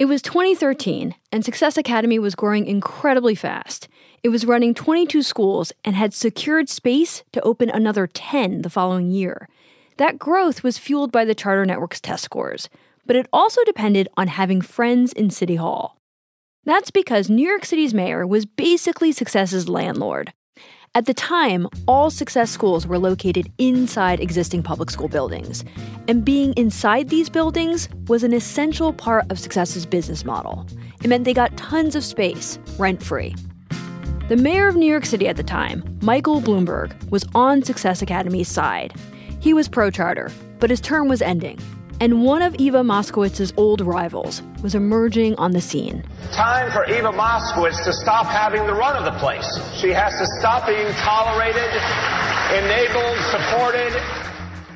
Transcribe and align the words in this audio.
It 0.00 0.08
was 0.08 0.22
2013, 0.22 1.14
and 1.30 1.44
Success 1.44 1.76
Academy 1.76 2.18
was 2.18 2.34
growing 2.34 2.66
incredibly 2.66 3.34
fast. 3.34 3.86
It 4.22 4.30
was 4.30 4.46
running 4.46 4.72
22 4.72 5.22
schools 5.22 5.72
and 5.84 5.94
had 5.94 6.14
secured 6.14 6.70
space 6.70 7.22
to 7.32 7.42
open 7.42 7.68
another 7.68 8.06
10 8.06 8.62
the 8.62 8.70
following 8.70 9.10
year. 9.10 9.46
That 9.98 10.18
growth 10.18 10.62
was 10.62 10.78
fueled 10.78 11.12
by 11.12 11.26
the 11.26 11.34
Charter 11.34 11.66
Network's 11.66 12.00
test 12.00 12.24
scores, 12.24 12.70
but 13.04 13.14
it 13.14 13.28
also 13.30 13.62
depended 13.64 14.08
on 14.16 14.28
having 14.28 14.62
friends 14.62 15.12
in 15.12 15.28
City 15.28 15.56
Hall. 15.56 15.98
That's 16.64 16.90
because 16.90 17.28
New 17.28 17.46
York 17.46 17.66
City's 17.66 17.92
mayor 17.92 18.26
was 18.26 18.46
basically 18.46 19.12
Success's 19.12 19.68
landlord. 19.68 20.32
At 20.96 21.06
the 21.06 21.14
time, 21.14 21.68
all 21.86 22.10
Success 22.10 22.50
schools 22.50 22.84
were 22.84 22.98
located 22.98 23.52
inside 23.58 24.18
existing 24.18 24.64
public 24.64 24.90
school 24.90 25.06
buildings, 25.06 25.64
and 26.08 26.24
being 26.24 26.52
inside 26.54 27.10
these 27.10 27.28
buildings 27.28 27.88
was 28.08 28.24
an 28.24 28.32
essential 28.32 28.92
part 28.92 29.30
of 29.30 29.38
Success's 29.38 29.86
business 29.86 30.24
model. 30.24 30.66
It 31.00 31.06
meant 31.06 31.24
they 31.24 31.32
got 31.32 31.56
tons 31.56 31.94
of 31.94 32.02
space, 32.02 32.58
rent 32.76 33.04
free. 33.04 33.36
The 34.28 34.36
mayor 34.36 34.66
of 34.66 34.74
New 34.74 34.90
York 34.90 35.04
City 35.04 35.28
at 35.28 35.36
the 35.36 35.44
time, 35.44 35.84
Michael 36.02 36.40
Bloomberg, 36.40 37.08
was 37.08 37.24
on 37.36 37.62
Success 37.62 38.02
Academy's 38.02 38.48
side. 38.48 38.92
He 39.38 39.54
was 39.54 39.68
pro 39.68 39.92
charter, 39.92 40.32
but 40.58 40.70
his 40.70 40.80
term 40.80 41.06
was 41.06 41.22
ending, 41.22 41.60
and 42.00 42.22
one 42.22 42.40
of 42.40 42.54
Eva 42.54 42.78
Moskowitz's 42.82 43.52
old 43.58 43.82
rivals 43.82 44.42
was 44.62 44.74
emerging 44.74 45.34
on 45.36 45.52
the 45.52 45.60
scene. 45.60 46.02
Time 46.32 46.72
for 46.72 46.86
Eva 46.86 47.12
Moskowitz 47.12 47.84
to 47.84 47.92
stop 47.92 48.26
having 48.26 48.66
the 48.66 48.74
run 48.74 48.96
of 48.96 49.04
the 49.04 49.18
place. 49.20 49.46
She 49.78 49.90
has 49.90 50.18
to 50.18 50.26
stop 50.38 50.66
being 50.66 50.90
tolerated, 50.94 51.70
enabled, 52.56 53.18
supported. 53.30 53.92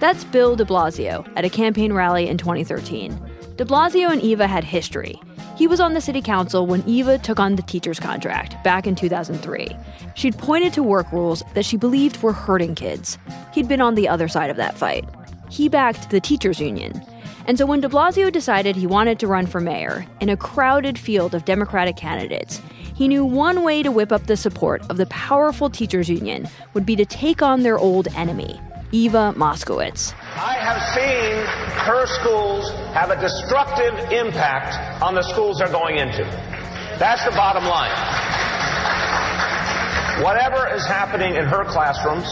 That's 0.01 0.25
Bill 0.25 0.55
de 0.55 0.67
Blasio 0.67 1.27
at 1.35 1.47
a 1.47 1.51
campaign 1.51 1.95
rally 1.95 2.29
in 2.29 2.37
2013. 2.37 3.19
De 3.57 3.65
Blasio 3.65 4.13
and 4.13 4.21
Eva 4.21 4.47
had 4.47 4.65
history. 4.65 5.19
He 5.57 5.67
was 5.67 5.81
on 5.81 5.95
the 5.95 6.01
city 6.01 6.21
council 6.21 6.67
when 6.67 6.83
Eva 6.87 7.17
took 7.17 7.39
on 7.39 7.55
the 7.55 7.63
teacher's 7.63 8.01
contract 8.01 8.63
back 8.65 8.87
in 8.87 8.97
2003. 8.97 9.69
She'd 10.15 10.37
pointed 10.37 10.73
to 10.75 10.83
work 10.83 11.11
rules 11.13 11.43
that 11.55 11.65
she 11.65 11.77
believed 11.77 12.23
were 12.23 12.33
hurting 12.33 12.75
kids. 12.75 13.17
He'd 13.53 13.69
been 13.69 13.81
on 13.81 13.95
the 13.95 14.09
other 14.09 14.29
side 14.29 14.51
of 14.51 14.57
that 14.57 14.77
fight. 14.77 15.09
He 15.49 15.69
backed 15.69 16.11
the 16.11 16.21
teachers' 16.21 16.59
union, 16.59 17.01
and 17.47 17.59
so 17.59 17.67
when 17.67 17.81
de 17.81 17.89
Blasio 17.89 18.33
decided 18.33 18.75
he 18.75 18.87
wanted 18.87 19.19
to 19.19 19.27
run 19.27 19.47
for 19.47 19.61
mayor 19.61 20.07
in 20.21 20.31
a 20.31 20.37
crowded 20.37 20.99
field 20.99 21.35
of 21.35 21.45
Democratic 21.45 21.97
candidates, 21.97 22.61
he 22.95 23.09
knew 23.09 23.25
one 23.25 23.63
way 23.63 23.83
to 23.83 23.91
whip 23.91 24.13
up 24.13 24.27
the 24.27 24.37
support 24.37 24.83
of 24.89 24.97
the 24.97 25.07
powerful 25.07 25.69
teachers 25.69 26.09
union 26.09 26.49
would 26.73 26.87
be 26.87 26.97
to 26.97 27.05
take 27.05 27.43
on 27.43 27.63
their 27.63 27.77
old 27.77 28.09
enemy, 28.15 28.61
Eva 28.93 29.35
Moskowitz. 29.37 30.15
I 30.37 30.55
have 30.55 30.81
seen 30.95 31.45
her 31.85 32.07
schools 32.07 32.71
have 32.95 33.11
a 33.11 33.21
destructive 33.21 33.95
impact 34.13 35.03
on 35.03 35.15
the 35.15 35.23
schools 35.23 35.59
they're 35.59 35.69
going 35.69 35.99
into. 35.99 36.25
That's 36.99 37.25
the 37.25 37.33
bottom 37.33 37.65
line. 37.65 37.91
Whatever 40.23 40.69
is 40.73 40.87
happening 40.87 41.35
in 41.35 41.45
her 41.45 41.65
classrooms, 41.65 42.25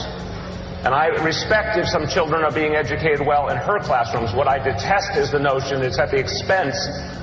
and 0.85 0.95
I 0.95 1.07
respect 1.23 1.79
if 1.79 1.89
some 1.89 2.09
children 2.09 2.43
are 2.43 2.51
being 2.51 2.75
educated 2.75 3.25
well 3.27 3.49
in 3.49 3.57
her 3.57 3.79
classrooms. 3.79 4.35
What 4.35 4.49
I 4.49 4.59
detest 4.59 5.17
is 5.17 5.31
the 5.31 5.39
notion 5.39 5.83
it's 5.83 5.99
at 5.99 6.11
the 6.11 6.19
expense 6.19 6.77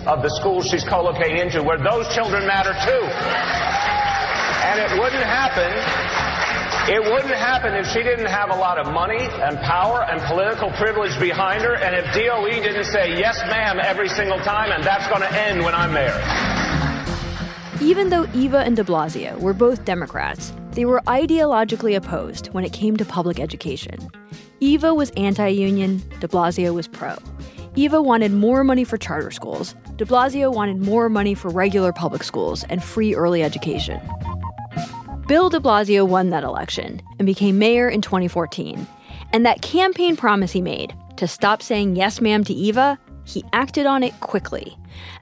of 0.08 0.24
the 0.24 0.30
schools 0.30 0.68
she's 0.68 0.84
co-locating 0.84 1.38
into 1.38 1.62
where 1.62 1.78
those 1.78 2.08
children 2.16 2.48
matter 2.48 2.72
too. 2.72 3.04
And 4.64 4.80
it 4.80 5.00
wouldn't 5.00 5.24
happen 5.24 5.76
it 6.88 7.04
wouldn't 7.04 7.36
happen 7.36 7.76
if 7.76 7.86
she 7.88 8.02
didn't 8.02 8.26
have 8.26 8.50
a 8.50 8.56
lot 8.56 8.80
of 8.80 8.92
money 8.92 9.22
and 9.22 9.60
power 9.60 10.04
and 10.10 10.20
political 10.22 10.72
privilege 10.72 11.20
behind 11.20 11.62
her, 11.62 11.76
and 11.76 11.96
if 11.96 12.06
DOE 12.16 12.50
didn't 12.50 12.86
say 12.86 13.16
yes, 13.16 13.38
ma'am, 13.48 13.80
every 13.80 14.10
single 14.10 14.40
time, 14.40 14.72
and 14.72 14.84
that's 14.84 15.08
going 15.08 15.22
to 15.22 15.32
end 15.32 15.64
when 15.64 15.76
I'm 15.76 15.94
mayor. 15.94 16.18
Even 17.80 18.10
though 18.10 18.26
Eva 18.34 18.60
and 18.60 18.76
de 18.76 18.84
Blasio 18.84 19.40
were 19.40 19.54
both 19.54 19.86
Democrats, 19.86 20.52
they 20.72 20.86
were 20.86 21.02
ideologically 21.08 21.96
opposed 21.96 22.48
when 22.48 22.64
it 22.64 22.74
came 22.74 22.98
to 22.98 23.06
public 23.06 23.40
education. 23.40 24.10
Eva 24.60 24.94
was 24.94 25.10
anti 25.12 25.48
union, 25.48 25.98
de 26.20 26.28
Blasio 26.28 26.74
was 26.74 26.88
pro. 26.88 27.16
Eva 27.76 28.02
wanted 28.02 28.32
more 28.32 28.64
money 28.64 28.84
for 28.84 28.98
charter 28.98 29.32
schools, 29.32 29.76
de 29.96 30.06
Blasio 30.06 30.54
wanted 30.54 30.78
more 30.80 31.10
money 31.10 31.34
for 31.34 31.50
regular 31.50 31.94
public 31.94 32.24
schools 32.24 32.64
and 32.66 32.84
free 32.84 33.16
early 33.16 33.44
education. 33.44 34.02
Bill 35.28 35.50
de 35.50 35.60
Blasio 35.60 36.08
won 36.08 36.32
that 36.32 36.44
election 36.44 37.02
and 37.20 37.26
became 37.26 37.60
mayor 37.60 37.88
in 37.88 38.02
2014. 38.02 38.88
And 39.32 39.46
that 39.46 39.62
campaign 39.62 40.18
promise 40.18 40.52
he 40.52 40.62
made 40.62 40.94
to 41.18 41.28
stop 41.28 41.62
saying 41.62 41.96
yes, 41.96 42.20
ma'am 42.20 42.44
to 42.46 42.54
Eva, 42.54 42.98
he 43.26 43.44
acted 43.54 43.86
on 43.86 44.02
it 44.02 44.20
quickly. 44.22 44.76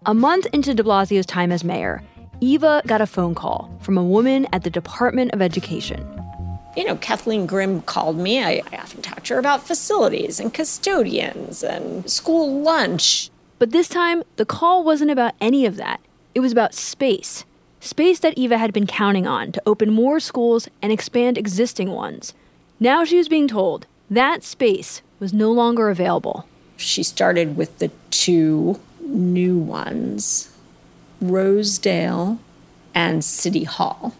A 0.05 0.13
month 0.13 0.45
into 0.53 0.73
de 0.73 0.83
Blasio's 0.83 1.25
time 1.25 1.51
as 1.51 1.63
mayor, 1.63 2.01
Eva 2.39 2.83
got 2.85 3.01
a 3.01 3.07
phone 3.07 3.33
call 3.33 3.69
from 3.81 3.97
a 3.97 4.03
woman 4.03 4.47
at 4.53 4.63
the 4.63 4.69
Department 4.69 5.33
of 5.33 5.41
Education. 5.41 6.05
You 6.75 6.85
know, 6.85 6.95
Kathleen 6.97 7.47
Grimm 7.47 7.81
called 7.81 8.17
me. 8.17 8.43
I, 8.43 8.61
I 8.71 8.77
often 8.77 9.01
talked 9.01 9.25
to 9.27 9.33
her 9.33 9.39
about 9.39 9.65
facilities 9.65 10.39
and 10.39 10.53
custodians 10.53 11.63
and 11.63 12.07
school 12.07 12.61
lunch. 12.61 13.31
But 13.57 13.71
this 13.71 13.87
time, 13.87 14.21
the 14.35 14.45
call 14.45 14.83
wasn't 14.83 15.09
about 15.09 15.33
any 15.41 15.65
of 15.65 15.77
that. 15.77 15.99
It 16.35 16.41
was 16.41 16.51
about 16.51 16.75
space. 16.75 17.43
Space 17.79 18.19
that 18.19 18.37
Eva 18.37 18.59
had 18.59 18.71
been 18.71 18.85
counting 18.85 19.25
on 19.25 19.51
to 19.53 19.61
open 19.65 19.91
more 19.91 20.19
schools 20.19 20.69
and 20.83 20.91
expand 20.91 21.39
existing 21.39 21.89
ones. 21.89 22.35
Now 22.79 23.03
she 23.03 23.17
was 23.17 23.27
being 23.27 23.47
told 23.47 23.87
that 24.11 24.43
space 24.43 25.01
was 25.19 25.33
no 25.33 25.51
longer 25.51 25.89
available. 25.89 26.47
She 26.77 27.01
started 27.01 27.57
with 27.57 27.79
the 27.79 27.89
two 28.11 28.79
new 29.01 29.57
ones 29.57 30.53
Rosedale, 31.21 32.39
and 32.93 33.23
City 33.23 33.63
Hall. 33.63 34.15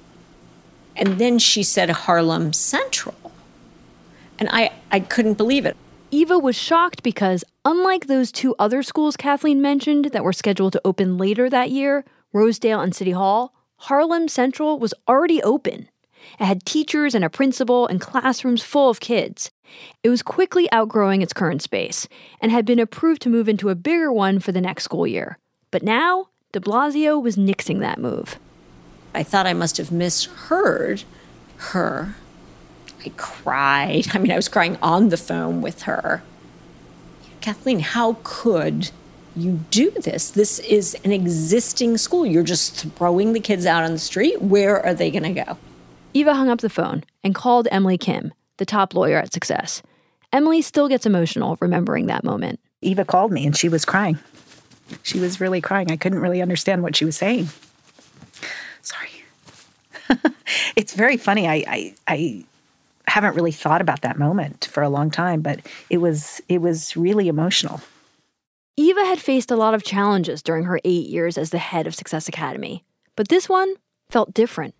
And 0.96 1.20
then 1.20 1.40
she 1.40 1.64
said 1.64 1.90
Harlem 1.90 2.54
Central. 2.54 3.32
And 4.40 4.50
I, 4.52 4.72
I 4.92 5.00
couldn't 5.00 5.36
believe 5.36 5.66
it. 5.66 5.76
Eva 6.10 6.40
was 6.40 6.56
shocked 6.56 7.04
because, 7.04 7.44
unlike 7.66 8.08
those 8.08 8.32
two 8.32 8.56
other 8.58 8.82
schools 8.82 9.18
Kathleen 9.18 9.62
mentioned 9.62 10.06
that 10.06 10.24
were 10.24 10.34
scheduled 10.34 10.74
to 10.74 10.82
open 10.86 11.18
later 11.18 11.50
that 11.50 11.70
year, 11.70 12.06
Rosedale 12.34 12.82
and 12.82 12.96
City 12.96 13.12
Hall, 13.12 13.54
Harlem 13.78 14.28
Central 14.28 14.80
was 14.80 14.94
already 15.08 15.42
open. 15.44 15.90
It 16.40 16.46
had 16.46 16.66
teachers 16.66 17.14
and 17.14 17.24
a 17.24 17.30
principal 17.30 17.88
and 17.88 18.02
classrooms 18.02 18.64
full 18.64 18.90
of 18.90 19.00
kids. 19.00 19.52
It 20.04 20.10
was 20.10 20.22
quickly 20.24 20.72
outgrowing 20.72 21.22
its 21.22 21.34
current 21.34 21.62
space 21.62 22.08
and 22.42 22.52
had 22.52 22.66
been 22.66 22.80
approved 22.80 23.22
to 23.24 23.30
move 23.30 23.50
into 23.50 23.70
a 23.70 23.76
bigger 23.76 24.12
one 24.12 24.40
for 24.40 24.52
the 24.52 24.62
next 24.62 24.84
school 24.84 25.06
year. 25.06 25.38
But 25.72 25.84
now, 25.84 26.30
de 26.52 26.60
Blasio 26.60 27.22
was 27.22 27.36
nixing 27.36 27.80
that 27.80 28.00
move. 28.00 28.38
I 29.14 29.24
thought 29.24 29.48
I 29.48 29.54
must 29.54 29.78
have 29.78 29.92
misheard 29.92 31.04
her. 31.58 32.16
I 33.06 33.12
cried. 33.18 34.08
I 34.14 34.18
mean, 34.20 34.32
I 34.32 34.36
was 34.36 34.48
crying 34.48 34.78
on 34.82 35.10
the 35.10 35.18
phone 35.18 35.62
with 35.62 35.84
her. 35.84 36.24
Kathleen, 37.42 37.80
how 37.80 38.18
could 38.24 38.92
you 39.36 39.60
do 39.70 39.92
this? 39.92 40.32
This 40.32 40.60
is 40.60 40.96
an 41.04 41.12
existing 41.12 41.98
school. 41.98 42.26
You're 42.26 42.44
just 42.44 42.88
throwing 42.96 43.34
the 43.34 43.40
kids 43.40 43.66
out 43.66 43.84
on 43.84 43.92
the 43.92 44.00
street. 44.00 44.42
Where 44.42 44.84
are 44.84 44.94
they 44.94 45.12
going 45.12 45.36
to 45.36 45.44
go? 45.44 45.58
Eva 46.14 46.34
hung 46.34 46.50
up 46.50 46.62
the 46.62 46.70
phone 46.70 47.04
and 47.24 47.36
called 47.36 47.68
Emily 47.72 47.98
Kim, 47.98 48.34
the 48.58 48.66
top 48.66 48.94
lawyer 48.96 49.18
at 49.18 49.32
Success. 49.32 49.82
Emily 50.34 50.62
still 50.62 50.88
gets 50.88 51.06
emotional 51.06 51.58
remembering 51.62 52.08
that 52.08 52.24
moment. 52.24 52.60
Eva 52.82 53.06
called 53.06 53.32
me 53.32 53.46
and 53.46 53.56
she 53.56 53.70
was 53.70 53.86
crying. 53.86 54.18
She 55.04 55.20
was 55.20 55.40
really 55.40 55.62
crying. 55.62 55.92
I 55.92 55.98
couldn't 55.98 56.20
really 56.20 56.42
understand 56.42 56.84
what 56.84 56.96
she 56.96 57.06
was 57.06 57.18
saying. 57.18 57.50
Sorry. 58.82 59.10
it's 60.76 60.94
very 60.94 61.18
funny. 61.18 61.48
I, 61.48 61.64
I, 61.68 61.96
I 62.08 62.46
haven't 63.08 63.36
really 63.36 63.52
thought 63.52 63.82
about 63.82 64.02
that 64.02 64.18
moment 64.18 64.66
for 64.72 64.84
a 64.84 64.90
long 64.90 65.10
time, 65.12 65.42
but 65.42 65.60
it 65.90 65.98
was 65.98 66.42
it 66.50 66.62
was 66.62 66.96
really 66.96 67.28
emotional. 67.28 67.82
Eva 68.76 69.04
had 69.06 69.20
faced 69.20 69.50
a 69.50 69.56
lot 69.56 69.74
of 69.74 69.84
challenges 69.84 70.44
during 70.44 70.66
her 70.66 70.80
eight 70.84 71.08
years 71.08 71.38
as 71.38 71.50
the 71.50 71.58
head 71.58 71.88
of 71.88 71.96
Success 71.96 72.28
Academy, 72.28 72.84
but 73.16 73.30
this 73.30 73.50
one 73.50 73.74
felt 74.10 74.34
different. 74.34 74.76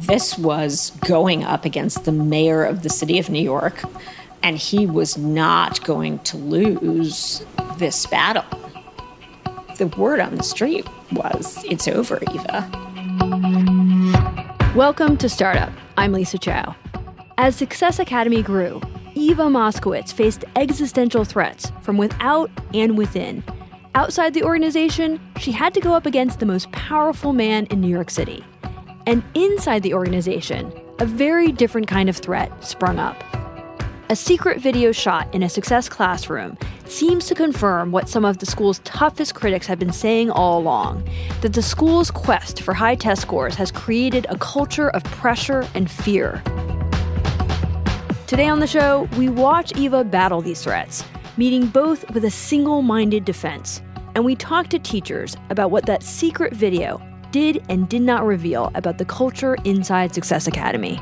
This 0.00 0.36
was 0.36 0.90
going 1.06 1.44
up 1.44 1.64
against 1.64 2.04
the 2.04 2.12
mayor 2.12 2.64
of 2.64 2.82
the 2.82 2.90
city 2.90 3.20
of 3.20 3.30
New 3.30 3.42
York, 3.42 3.82
and 4.42 4.58
he 4.58 4.84
was 4.84 5.16
not 5.16 5.84
going 5.84 6.18
to 6.20 6.36
lose 6.36 7.44
this 7.78 8.04
battle 8.06 8.61
the 9.76 9.86
word 9.86 10.20
on 10.20 10.34
the 10.34 10.42
street 10.42 10.86
was, 11.12 11.62
it's 11.64 11.88
over, 11.88 12.20
Eva. 12.32 12.68
Welcome 14.76 15.16
to 15.18 15.28
Startup. 15.28 15.72
I'm 15.96 16.12
Lisa 16.12 16.38
Chow. 16.38 16.76
As 17.38 17.56
Success 17.56 17.98
Academy 17.98 18.42
grew, 18.42 18.80
Eva 19.14 19.44
Moskowitz 19.44 20.12
faced 20.12 20.44
existential 20.56 21.24
threats 21.24 21.72
from 21.80 21.96
without 21.96 22.50
and 22.74 22.98
within. 22.98 23.42
Outside 23.94 24.34
the 24.34 24.42
organization, 24.42 25.20
she 25.38 25.52
had 25.52 25.72
to 25.74 25.80
go 25.80 25.94
up 25.94 26.06
against 26.06 26.40
the 26.40 26.46
most 26.46 26.70
powerful 26.72 27.32
man 27.32 27.66
in 27.66 27.80
New 27.80 27.88
York 27.88 28.10
City. 28.10 28.44
And 29.06 29.22
inside 29.34 29.82
the 29.82 29.94
organization, 29.94 30.72
a 30.98 31.06
very 31.06 31.50
different 31.50 31.88
kind 31.88 32.08
of 32.08 32.16
threat 32.16 32.64
sprung 32.64 32.98
up. 32.98 33.22
A 34.10 34.16
secret 34.16 34.60
video 34.60 34.92
shot 34.92 35.34
in 35.34 35.42
a 35.42 35.48
success 35.48 35.88
classroom 35.88 36.58
seems 36.86 37.26
to 37.26 37.34
confirm 37.34 37.92
what 37.92 38.08
some 38.08 38.24
of 38.24 38.38
the 38.38 38.46
school's 38.46 38.80
toughest 38.80 39.34
critics 39.34 39.66
have 39.66 39.78
been 39.78 39.92
saying 39.92 40.30
all 40.30 40.58
along 40.58 41.08
that 41.40 41.52
the 41.52 41.62
school's 41.62 42.10
quest 42.10 42.62
for 42.62 42.74
high 42.74 42.94
test 42.94 43.22
scores 43.22 43.54
has 43.54 43.70
created 43.70 44.26
a 44.28 44.38
culture 44.38 44.90
of 44.90 45.04
pressure 45.04 45.66
and 45.74 45.90
fear. 45.90 46.42
Today 48.26 48.48
on 48.48 48.60
the 48.60 48.66
show, 48.66 49.08
we 49.18 49.28
watch 49.28 49.76
Eva 49.76 50.04
battle 50.04 50.40
these 50.40 50.62
threats, 50.62 51.04
meeting 51.36 51.66
both 51.66 52.10
with 52.12 52.24
a 52.24 52.30
single 52.30 52.82
minded 52.82 53.24
defense. 53.24 53.82
And 54.14 54.24
we 54.24 54.34
talk 54.34 54.68
to 54.68 54.78
teachers 54.78 55.36
about 55.50 55.70
what 55.70 55.86
that 55.86 56.02
secret 56.02 56.54
video 56.54 57.00
did 57.30 57.64
and 57.68 57.88
did 57.88 58.02
not 58.02 58.24
reveal 58.24 58.70
about 58.74 58.98
the 58.98 59.04
culture 59.04 59.56
inside 59.64 60.14
Success 60.14 60.46
Academy. 60.46 61.00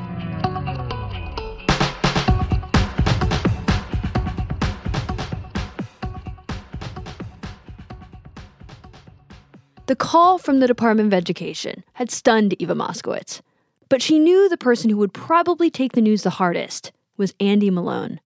The 9.91 9.97
call 9.97 10.37
from 10.37 10.61
the 10.61 10.67
Department 10.67 11.07
of 11.07 11.13
Education 11.13 11.83
had 11.95 12.09
stunned 12.09 12.55
Eva 12.59 12.73
Moskowitz, 12.73 13.41
but 13.89 14.01
she 14.01 14.19
knew 14.19 14.47
the 14.47 14.55
person 14.55 14.89
who 14.89 14.95
would 14.95 15.13
probably 15.13 15.69
take 15.69 15.91
the 15.91 16.01
news 16.01 16.23
the 16.23 16.29
hardest 16.29 16.93
was 17.17 17.33
Andy 17.41 17.69
Malone. 17.69 18.21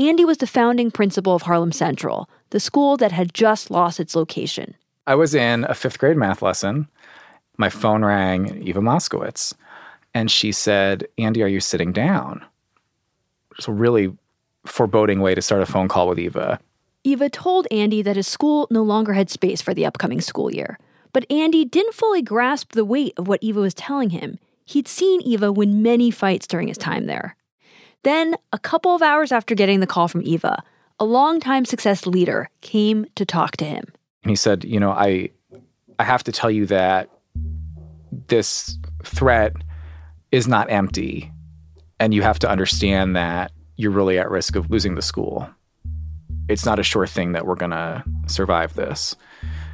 Andy 0.00 0.24
was 0.24 0.38
the 0.38 0.48
founding 0.48 0.90
principal 0.90 1.32
of 1.32 1.42
Harlem 1.42 1.70
Central, 1.70 2.28
the 2.50 2.58
school 2.58 2.96
that 2.96 3.12
had 3.12 3.32
just 3.32 3.70
lost 3.70 4.00
its 4.00 4.16
location. 4.16 4.74
I 5.06 5.14
was 5.14 5.32
in 5.32 5.62
a 5.68 5.74
fifth 5.74 6.00
grade 6.00 6.16
math 6.16 6.42
lesson. 6.42 6.88
My 7.56 7.70
phone 7.70 8.04
rang, 8.04 8.60
Eva 8.60 8.80
Moskowitz, 8.80 9.54
and 10.12 10.28
she 10.28 10.50
said, 10.50 11.06
Andy, 11.18 11.44
are 11.44 11.46
you 11.46 11.60
sitting 11.60 11.92
down? 11.92 12.44
It's 13.56 13.68
a 13.68 13.72
really 13.72 14.12
foreboding 14.66 15.20
way 15.20 15.36
to 15.36 15.40
start 15.40 15.62
a 15.62 15.66
phone 15.66 15.86
call 15.86 16.08
with 16.08 16.18
Eva. 16.18 16.58
Eva 17.04 17.30
told 17.30 17.66
Andy 17.70 18.02
that 18.02 18.16
his 18.16 18.28
school 18.28 18.66
no 18.70 18.82
longer 18.82 19.14
had 19.14 19.30
space 19.30 19.62
for 19.62 19.72
the 19.72 19.86
upcoming 19.86 20.20
school 20.20 20.52
year. 20.52 20.78
But 21.12 21.30
Andy 21.30 21.64
didn't 21.64 21.94
fully 21.94 22.22
grasp 22.22 22.72
the 22.72 22.84
weight 22.84 23.14
of 23.16 23.26
what 23.26 23.42
Eva 23.42 23.60
was 23.60 23.74
telling 23.74 24.10
him. 24.10 24.38
He'd 24.64 24.86
seen 24.86 25.20
Eva 25.22 25.50
win 25.50 25.82
many 25.82 26.10
fights 26.10 26.46
during 26.46 26.68
his 26.68 26.78
time 26.78 27.06
there. 27.06 27.36
Then, 28.02 28.36
a 28.52 28.58
couple 28.58 28.94
of 28.94 29.02
hours 29.02 29.32
after 29.32 29.54
getting 29.54 29.80
the 29.80 29.86
call 29.86 30.08
from 30.08 30.22
Eva, 30.22 30.62
a 30.98 31.04
longtime 31.04 31.64
success 31.64 32.06
leader 32.06 32.48
came 32.60 33.06
to 33.16 33.24
talk 33.24 33.56
to 33.56 33.64
him. 33.64 33.84
And 34.22 34.30
he 34.30 34.36
said, 34.36 34.64
"You 34.64 34.78
know, 34.78 34.90
I 34.90 35.30
I 35.98 36.04
have 36.04 36.22
to 36.24 36.32
tell 36.32 36.50
you 36.50 36.66
that 36.66 37.10
this 38.28 38.78
threat 39.02 39.54
is 40.30 40.46
not 40.46 40.70
empty 40.70 41.32
and 41.98 42.14
you 42.14 42.22
have 42.22 42.38
to 42.40 42.48
understand 42.48 43.16
that 43.16 43.52
you're 43.76 43.90
really 43.90 44.18
at 44.18 44.30
risk 44.30 44.56
of 44.56 44.70
losing 44.70 44.94
the 44.94 45.02
school. 45.02 45.48
It's 46.50 46.66
not 46.66 46.78
a 46.78 46.82
sure 46.82 47.06
thing 47.06 47.32
that 47.32 47.46
we're 47.46 47.54
going 47.54 47.70
to 47.70 48.04
survive 48.26 48.74
this." 48.74 49.16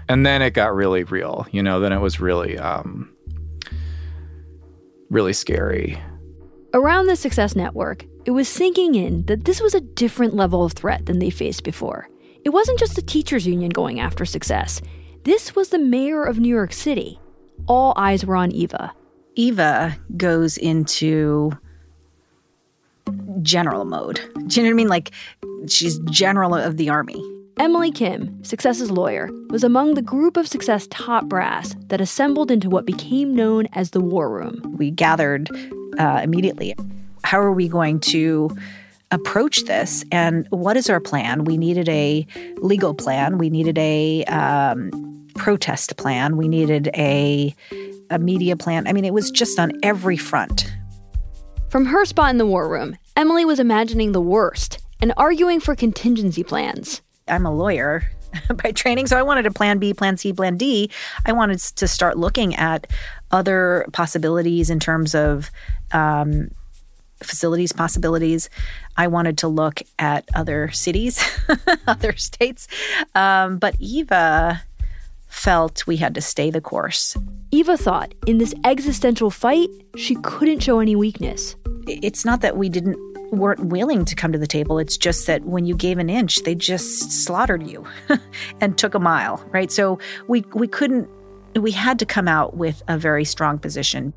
And 0.09 0.25
then 0.25 0.43
it 0.43 0.51
got 0.51 0.75
really 0.75 1.05
real, 1.05 1.47
you 1.51 1.63
know, 1.63 1.81
then 1.81 1.93
it 1.93 2.01
was 2.01 2.21
really 2.21 2.59
um 2.59 3.11
really 5.11 5.33
scary. 5.33 6.01
Around 6.75 7.07
the 7.07 7.17
Success 7.17 7.57
Network, 7.57 8.05
it 8.25 8.33
was 8.33 8.49
sinking 8.49 8.95
in 8.95 9.25
that 9.27 9.45
this 9.45 9.61
was 9.61 9.75
a 9.75 9.81
different 9.81 10.35
level 10.35 10.65
of 10.65 10.73
threat 10.73 11.07
than 11.07 11.19
they 11.19 11.31
faced 11.31 11.65
before. 11.65 12.09
It 12.45 12.51
wasn't 12.51 12.79
just 12.79 12.95
the 12.95 13.03
teachers' 13.03 13.47
union 13.47 13.71
going 13.71 13.99
after 13.99 14.25
success. 14.25 14.81
This 15.25 15.57
was 15.57 15.71
the 15.71 15.79
mayor 15.79 16.23
of 16.23 16.39
New 16.39 16.55
York 16.55 16.73
City. 16.73 17.19
All 17.67 17.93
eyes 17.97 18.25
were 18.25 18.37
on 18.37 18.53
Eva. 18.53 18.93
Eva 19.35 19.97
goes 20.17 20.57
into 20.57 21.53
general 23.43 23.85
mode. 23.85 24.21
Do 24.47 24.61
you 24.61 24.63
know 24.63 24.69
what 24.69 24.75
I 24.75 24.77
mean? 24.77 24.89
Like 24.89 25.11
she's 25.69 25.99
general 26.11 26.55
of 26.55 26.77
the 26.77 26.89
army. 26.89 27.23
Emily 27.59 27.91
Kim, 27.91 28.45
Success's 28.45 28.91
lawyer, 28.91 29.31
was 29.49 29.65
among 29.65 29.95
the 29.95 30.03
group 30.03 30.37
of 30.37 30.47
Success 30.47 30.87
top 30.91 31.25
brass 31.25 31.75
that 31.87 32.03
assembled 32.03 32.51
into 32.51 32.69
what 32.69 32.85
became 32.85 33.35
known 33.35 33.67
as 33.73 33.93
the 33.93 34.01
War 34.01 34.29
Room. 34.29 34.61
We 34.77 34.91
gathered 34.91 35.49
uh, 35.99 36.21
immediately. 36.23 36.75
How 37.25 37.41
are 37.41 37.53
we 37.53 37.67
going 37.67 38.01
to 38.01 38.51
approach 39.11 39.65
this? 39.65 40.05
And 40.13 40.47
what 40.51 40.77
is 40.77 40.91
our 40.91 41.01
plan? 41.01 41.45
We 41.45 41.57
needed 41.57 41.89
a 41.89 42.27
legal 42.59 42.95
plan. 42.95 43.39
We 43.39 43.49
needed 43.49 43.79
a 43.79 44.25
um, 44.25 44.91
protest 45.37 45.97
plan. 45.97 46.37
We 46.37 46.49
needed 46.49 46.91
a 46.95 47.55
a 48.11 48.19
media 48.21 48.57
plan. 48.57 48.87
I 48.87 48.93
mean, 48.93 49.05
it 49.05 49.13
was 49.13 49.33
just 49.33 49.59
on 49.59 49.73
every 49.83 50.17
front. 50.17 50.71
From 51.69 51.87
her 51.87 52.05
spot 52.05 52.31
in 52.31 52.39
the 52.39 52.47
war 52.47 52.69
room, 52.69 52.97
Emily 53.17 53.45
was 53.45 53.59
imagining 53.59 54.13
the 54.13 54.21
worst 54.21 54.79
and 55.01 55.13
arguing 55.17 55.59
for 55.59 55.75
contingency 55.75 56.45
plans. 56.45 57.03
I'm 57.27 57.45
a 57.45 57.55
lawyer 57.55 58.05
by 58.63 58.71
training, 58.71 59.09
so 59.09 59.19
I 59.19 59.23
wanted 59.23 59.47
a 59.47 59.51
plan 59.51 59.79
B, 59.79 59.93
plan 59.93 60.17
C, 60.17 60.33
plan 60.33 60.57
D. 60.57 60.91
I 61.25 61.33
wanted 61.33 61.59
to 61.59 61.89
start 61.89 62.17
looking 62.17 62.55
at 62.55 62.87
other 63.33 63.85
possibilities 63.93 64.71
in 64.71 64.79
terms 64.79 65.15
of 65.15 65.51
um, 65.91 66.51
facilities 67.21 67.73
possibilities. 67.73 68.49
I 68.97 69.09
wanted 69.09 69.39
to 69.39 69.49
look 69.49 69.83
at 69.99 70.25
other 70.35 70.71
cities, 70.71 71.21
other 71.89 72.13
states. 72.17 72.69
Um, 73.17 73.59
but 73.59 73.75
Eva 73.81 74.63
felt 75.37 75.87
we 75.87 75.97
had 75.97 76.15
to 76.15 76.21
stay 76.21 76.51
the 76.51 76.61
course. 76.61 77.17
Eva 77.51 77.77
thought 77.77 78.15
in 78.27 78.39
this 78.39 78.55
existential 78.65 79.31
fight, 79.31 79.69
she 79.97 80.17
couldn't 80.23 80.61
show 80.61 80.81
any 80.81 80.97
weakness. 80.97 81.55
It's 81.87 82.25
not 82.25 82.41
that 82.41 82.57
we 82.57 82.69
didn't 82.69 82.99
weren't 83.33 83.67
willing 83.67 84.05
to 84.05 84.15
come 84.15 84.33
to 84.33 84.39
the 84.39 84.47
table. 84.47 84.79
It's 84.79 84.97
just 84.97 85.27
that 85.27 85.45
when 85.45 85.67
you 85.67 85.77
gave 85.77 85.99
an 85.99 86.09
inch, 86.09 86.43
they 86.45 86.55
just 86.55 87.25
slaughtered 87.25 87.67
you 87.67 87.85
and 88.61 88.79
took 88.79 88.95
a 88.95 88.99
mile, 88.99 89.45
right? 89.53 89.71
So 89.71 89.99
we 90.27 90.43
we 90.55 90.67
couldn't 90.67 91.09
we 91.55 91.71
had 91.71 91.99
to 91.99 92.07
come 92.07 92.29
out 92.29 92.57
with 92.57 92.83
a 92.89 92.99
very 92.99 93.25
strong 93.25 93.59
position. 93.59 94.13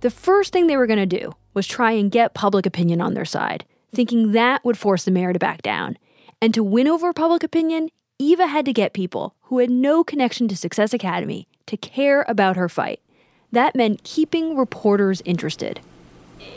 The 0.00 0.10
first 0.10 0.52
thing 0.52 0.66
they 0.66 0.76
were 0.76 0.86
going 0.86 0.98
to 0.98 1.18
do 1.20 1.32
was 1.54 1.66
try 1.66 1.92
and 1.92 2.10
get 2.10 2.34
public 2.34 2.66
opinion 2.66 3.00
on 3.00 3.14
their 3.14 3.24
side, 3.24 3.64
thinking 3.94 4.32
that 4.32 4.64
would 4.64 4.78
force 4.78 5.04
the 5.04 5.10
mayor 5.10 5.32
to 5.32 5.38
back 5.38 5.62
down. 5.62 5.96
And 6.40 6.52
to 6.54 6.64
win 6.64 6.88
over 6.88 7.12
public 7.12 7.44
opinion, 7.44 7.88
Eva 8.22 8.46
had 8.46 8.64
to 8.64 8.72
get 8.72 8.92
people 8.92 9.34
who 9.42 9.58
had 9.58 9.68
no 9.68 10.04
connection 10.04 10.46
to 10.46 10.56
Success 10.56 10.94
Academy 10.94 11.48
to 11.66 11.76
care 11.76 12.24
about 12.28 12.54
her 12.56 12.68
fight. 12.68 13.00
That 13.50 13.74
meant 13.74 14.04
keeping 14.04 14.56
reporters 14.56 15.20
interested. 15.24 15.80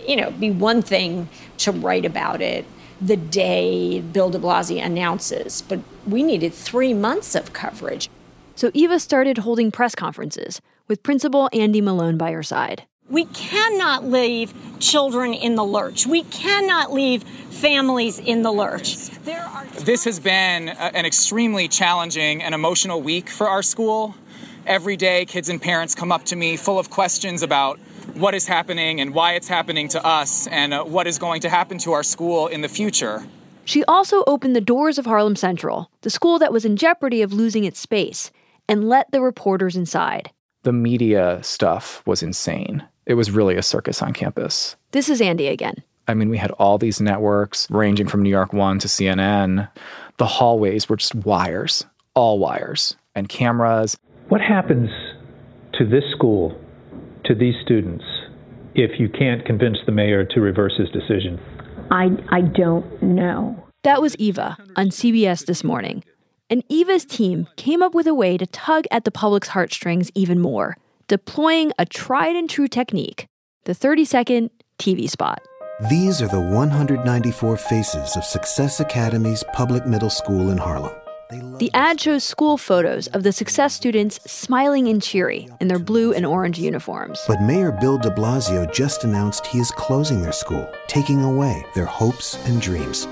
You 0.08 0.16
know, 0.16 0.30
be 0.30 0.52
one 0.52 0.84
thing 0.84 1.28
to 1.58 1.72
write 1.72 2.06
about 2.06 2.40
it 2.40 2.66
the 3.02 3.18
day 3.18 4.00
Bill 4.02 4.30
de 4.30 4.38
Blasio 4.38 4.86
announces, 4.86 5.64
but 5.64 5.80
we 6.06 6.22
needed 6.22 6.54
three 6.54 6.94
months 6.94 7.34
of 7.34 7.54
coverage. 7.54 8.12
So 8.56 8.70
Eva 8.76 9.00
started 9.00 9.40
holding 9.40 9.72
press 9.72 9.96
conferences 9.96 10.62
with 10.88 11.02
Principal 11.02 11.50
Andy 11.52 11.82
Malone 11.82 12.16
by 12.16 12.32
her 12.32 12.44
side. 12.44 12.84
We 13.10 13.26
cannot 13.26 14.06
leave 14.06 14.54
children 14.80 15.34
in 15.34 15.56
the 15.56 15.64
lurch. 15.64 16.08
We 16.08 16.24
cannot 16.24 16.92
leave 16.92 17.24
families 17.24 18.18
in 18.18 18.42
the 18.42 18.52
lurch. 18.52 19.10
this 19.86 20.04
has 20.06 20.20
been 20.20 20.70
an 20.70 21.06
extremely 21.06 21.68
challenging 21.68 22.42
and 22.42 22.56
emotional 22.56 23.02
week 23.02 23.30
for 23.30 23.48
our 23.48 23.62
school. 23.62 24.16
Every 24.66 24.98
day, 24.98 25.26
kids 25.26 25.50
and 25.50 25.62
parents 25.62 25.94
come 25.94 26.12
up 26.12 26.26
to 26.26 26.36
me 26.36 26.58
full 26.58 26.80
of 26.80 26.90
questions 26.90 27.44
about 27.44 27.80
what 28.16 28.34
is 28.34 28.48
happening 28.48 29.00
and 29.00 29.14
why 29.14 29.34
it's 29.34 29.48
happening 29.48 29.88
to 29.90 30.04
us 30.04 30.48
and 30.48 30.74
uh, 30.74 30.84
what 30.84 31.06
is 31.06 31.20
going 31.20 31.42
to 31.42 31.50
happen 31.50 31.78
to 31.80 31.92
our 31.92 32.04
school 32.04 32.48
in 32.48 32.62
the 32.62 32.70
future. 32.70 33.24
She 33.66 33.84
also 33.86 34.24
opened 34.26 34.56
the 34.56 34.62
doors 34.62 34.98
of 34.98 35.06
Harlem 35.06 35.36
Central, 35.36 35.92
the 36.02 36.10
school 36.10 36.40
that 36.40 36.52
was 36.52 36.66
in 36.66 36.76
jeopardy 36.76 37.22
of 37.22 37.34
losing 37.34 37.66
its 37.66 37.80
space, 37.80 38.32
and 38.68 38.90
let 38.90 39.12
the 39.12 39.22
reporters 39.22 39.76
inside. 39.76 40.32
The 40.64 40.74
media 40.74 41.40
stuff 41.44 42.02
was 42.08 42.24
insane. 42.24 42.84
It 43.06 43.14
was 43.14 43.32
really 43.32 43.56
a 43.56 43.62
circus 43.62 44.02
on 44.02 44.14
campus. 44.14 44.76
This 44.92 45.10
is 45.10 45.22
Andy 45.22 45.48
again. 45.48 45.76
I 46.08 46.14
mean, 46.14 46.30
we 46.30 46.38
had 46.38 46.52
all 46.52 46.78
these 46.78 47.02
networks 47.02 47.70
ranging 47.70 48.08
from 48.08 48.22
New 48.22 48.30
York 48.30 48.54
One 48.54 48.80
to 48.80 48.88
CNN. 48.88 49.70
The 50.18 50.26
hallways 50.26 50.88
were 50.88 50.98
just 50.98 51.16
wires, 51.16 51.86
all 52.14 52.40
wires, 52.40 52.96
and 53.16 53.30
cameras. 53.30 53.98
What 54.30 54.42
happens 54.42 54.90
to 55.74 55.86
this 55.86 56.04
school, 56.16 56.60
to 57.26 57.36
these 57.36 57.56
students, 57.64 58.04
if 58.74 59.00
you 59.00 59.10
can't 59.10 59.46
convince 59.46 59.78
the 59.86 59.92
mayor 59.92 60.26
to 60.26 60.42
reverse 60.42 60.74
his 60.78 60.90
decision? 60.90 61.40
I, 61.92 62.10
I 62.30 62.42
don't 62.42 63.02
know. 63.02 63.64
That 63.84 64.02
was 64.02 64.16
Eva 64.18 64.58
on 64.76 64.88
CBS 64.88 65.46
this 65.46 65.64
morning. 65.64 66.04
And 66.50 66.64
Eva's 66.70 67.06
team 67.06 67.48
came 67.56 67.82
up 67.82 67.96
with 67.96 68.08
a 68.08 68.14
way 68.14 68.38
to 68.38 68.46
tug 68.48 68.86
at 68.92 69.04
the 69.04 69.12
public's 69.12 69.50
heartstrings 69.50 70.12
even 70.14 70.40
more 70.40 70.78
deploying 71.08 71.72
a 71.78 71.86
tried 71.86 72.36
and 72.36 72.50
true 72.50 72.68
technique 72.68 73.28
the 73.66 73.74
30 73.74 74.06
second 74.06 74.50
TV 74.80 75.10
spot. 75.10 75.42
These 75.90 76.22
are 76.22 76.28
the 76.28 76.40
194 76.40 77.58
faces 77.58 78.16
of 78.16 78.24
Success 78.24 78.80
Academy's 78.80 79.44
public 79.54 79.86
middle 79.86 80.10
school 80.10 80.52
in 80.52 80.58
Harlem. 80.58 80.94
The 81.58 81.72
ad 81.74 82.00
shows 82.00 82.24
school 82.24 82.58
photos 82.58 83.08
of 83.08 83.24
the 83.24 83.32
success 83.32 83.74
students 83.74 84.20
smiling 84.32 84.88
and 84.88 85.02
cheery 85.02 85.50
in 85.60 85.68
their 85.68 85.80
blue 85.80 86.14
and 86.14 86.26
orange 86.26 86.60
uniforms. 86.60 87.20
But 87.28 87.42
Mayor 87.42 87.72
Bill 87.72 87.98
de 87.98 88.12
Blasio 88.12 88.72
just 88.72 89.04
announced 89.04 89.48
he 89.48 89.58
is 89.58 89.72
closing 89.72 90.22
their 90.22 90.32
school, 90.32 90.72
taking 90.88 91.24
away 91.24 91.66
their 91.74 91.86
hopes 91.86 92.38
and 92.46 92.62
dreams. 92.62 93.08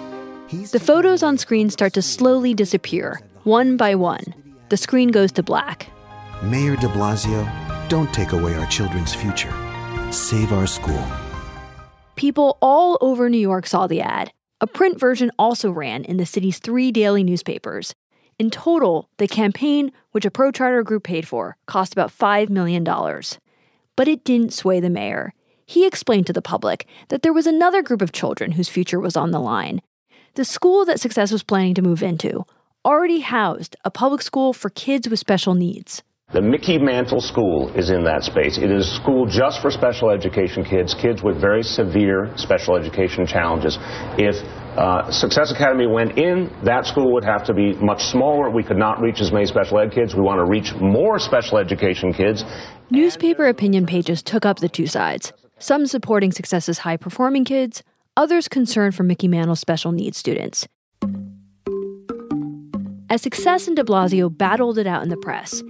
The 0.71 0.79
photos 0.79 1.23
on 1.23 1.39
screen 1.39 1.71
start 1.71 1.93
to 1.93 2.03
slowly 2.03 2.53
disappear, 2.53 3.19
one 3.43 3.75
by 3.75 3.95
one. 3.95 4.35
The 4.69 4.77
screen 4.77 5.09
goes 5.09 5.31
to 5.33 5.43
black. 5.43 5.87
Mayor 6.43 6.75
de 6.75 6.87
Blasio, 6.87 7.43
don't 7.89 8.13
take 8.13 8.31
away 8.31 8.55
our 8.55 8.65
children's 8.67 9.13
future. 9.13 9.53
Save 10.11 10.53
our 10.53 10.67
school. 10.67 11.05
People 12.15 12.57
all 12.61 12.97
over 13.01 13.29
New 13.29 13.37
York 13.39 13.65
saw 13.65 13.87
the 13.87 14.01
ad. 14.01 14.31
A 14.61 14.67
print 14.67 14.99
version 14.99 15.31
also 15.37 15.71
ran 15.71 16.03
in 16.05 16.17
the 16.17 16.25
city's 16.25 16.59
three 16.59 16.91
daily 16.91 17.23
newspapers. 17.23 17.93
In 18.39 18.49
total, 18.49 19.09
the 19.17 19.27
campaign, 19.27 19.91
which 20.11 20.25
a 20.25 20.31
pro 20.31 20.51
charter 20.51 20.83
group 20.83 21.03
paid 21.03 21.27
for, 21.27 21.57
cost 21.65 21.93
about 21.93 22.11
$5 22.11 22.49
million. 22.49 22.83
But 23.95 24.07
it 24.07 24.23
didn't 24.23 24.53
sway 24.53 24.79
the 24.79 24.89
mayor. 24.89 25.33
He 25.65 25.85
explained 25.85 26.27
to 26.27 26.33
the 26.33 26.41
public 26.41 26.87
that 27.09 27.21
there 27.21 27.33
was 27.33 27.47
another 27.47 27.81
group 27.81 28.01
of 28.01 28.11
children 28.11 28.53
whose 28.53 28.69
future 28.69 28.99
was 28.99 29.15
on 29.15 29.31
the 29.31 29.39
line. 29.39 29.81
The 30.35 30.45
school 30.45 30.85
that 30.85 30.99
Success 30.99 31.31
was 31.31 31.43
planning 31.43 31.73
to 31.75 31.81
move 31.81 32.01
into 32.01 32.45
already 32.85 33.19
housed 33.21 33.75
a 33.85 33.91
public 33.91 34.21
school 34.21 34.53
for 34.53 34.69
kids 34.69 35.07
with 35.07 35.19
special 35.19 35.53
needs. 35.53 36.03
The 36.33 36.41
Mickey 36.41 36.79
Mantle 36.79 37.21
School 37.21 37.69
is 37.77 37.91
in 37.91 38.03
that 38.05 38.23
space. 38.23 38.57
It 38.57 38.71
is 38.71 38.87
a 38.87 38.95
school 38.95 39.27
just 39.27 39.61
for 39.61 39.69
special 39.69 40.09
education 40.09 40.63
kids, 40.65 40.95
kids 40.95 41.21
with 41.21 41.39
very 41.39 41.61
severe 41.61 42.33
special 42.37 42.75
education 42.75 43.27
challenges. 43.27 43.77
If 44.17 44.37
uh, 44.75 45.11
Success 45.11 45.51
Academy 45.51 45.85
went 45.85 46.17
in, 46.17 46.49
that 46.63 46.87
school 46.87 47.13
would 47.13 47.23
have 47.23 47.45
to 47.45 47.53
be 47.53 47.73
much 47.73 48.05
smaller. 48.05 48.49
We 48.49 48.63
could 48.63 48.77
not 48.77 48.99
reach 48.99 49.21
as 49.21 49.31
many 49.31 49.45
special 49.45 49.77
ed 49.77 49.91
kids. 49.91 50.15
We 50.15 50.21
want 50.21 50.39
to 50.39 50.45
reach 50.45 50.73
more 50.81 51.19
special 51.19 51.59
education 51.59 52.11
kids. 52.13 52.43
Newspaper 52.89 53.47
opinion 53.47 53.85
pages 53.85 54.23
took 54.23 54.43
up 54.43 54.57
the 54.57 54.69
two 54.69 54.87
sides, 54.87 55.33
some 55.59 55.85
supporting 55.85 56.31
Success's 56.31 56.79
high 56.79 56.97
performing 56.97 57.45
kids, 57.45 57.83
others 58.17 58.47
concerned 58.47 58.95
for 58.95 59.03
Mickey 59.03 59.27
Mantle's 59.27 59.59
special 59.59 59.91
needs 59.91 60.17
students. 60.17 60.67
As 63.11 63.21
Success 63.21 63.67
and 63.67 63.75
de 63.75 63.83
Blasio 63.83 64.35
battled 64.35 64.79
it 64.79 64.87
out 64.87 65.03
in 65.03 65.09
the 65.09 65.17
press, 65.17 65.61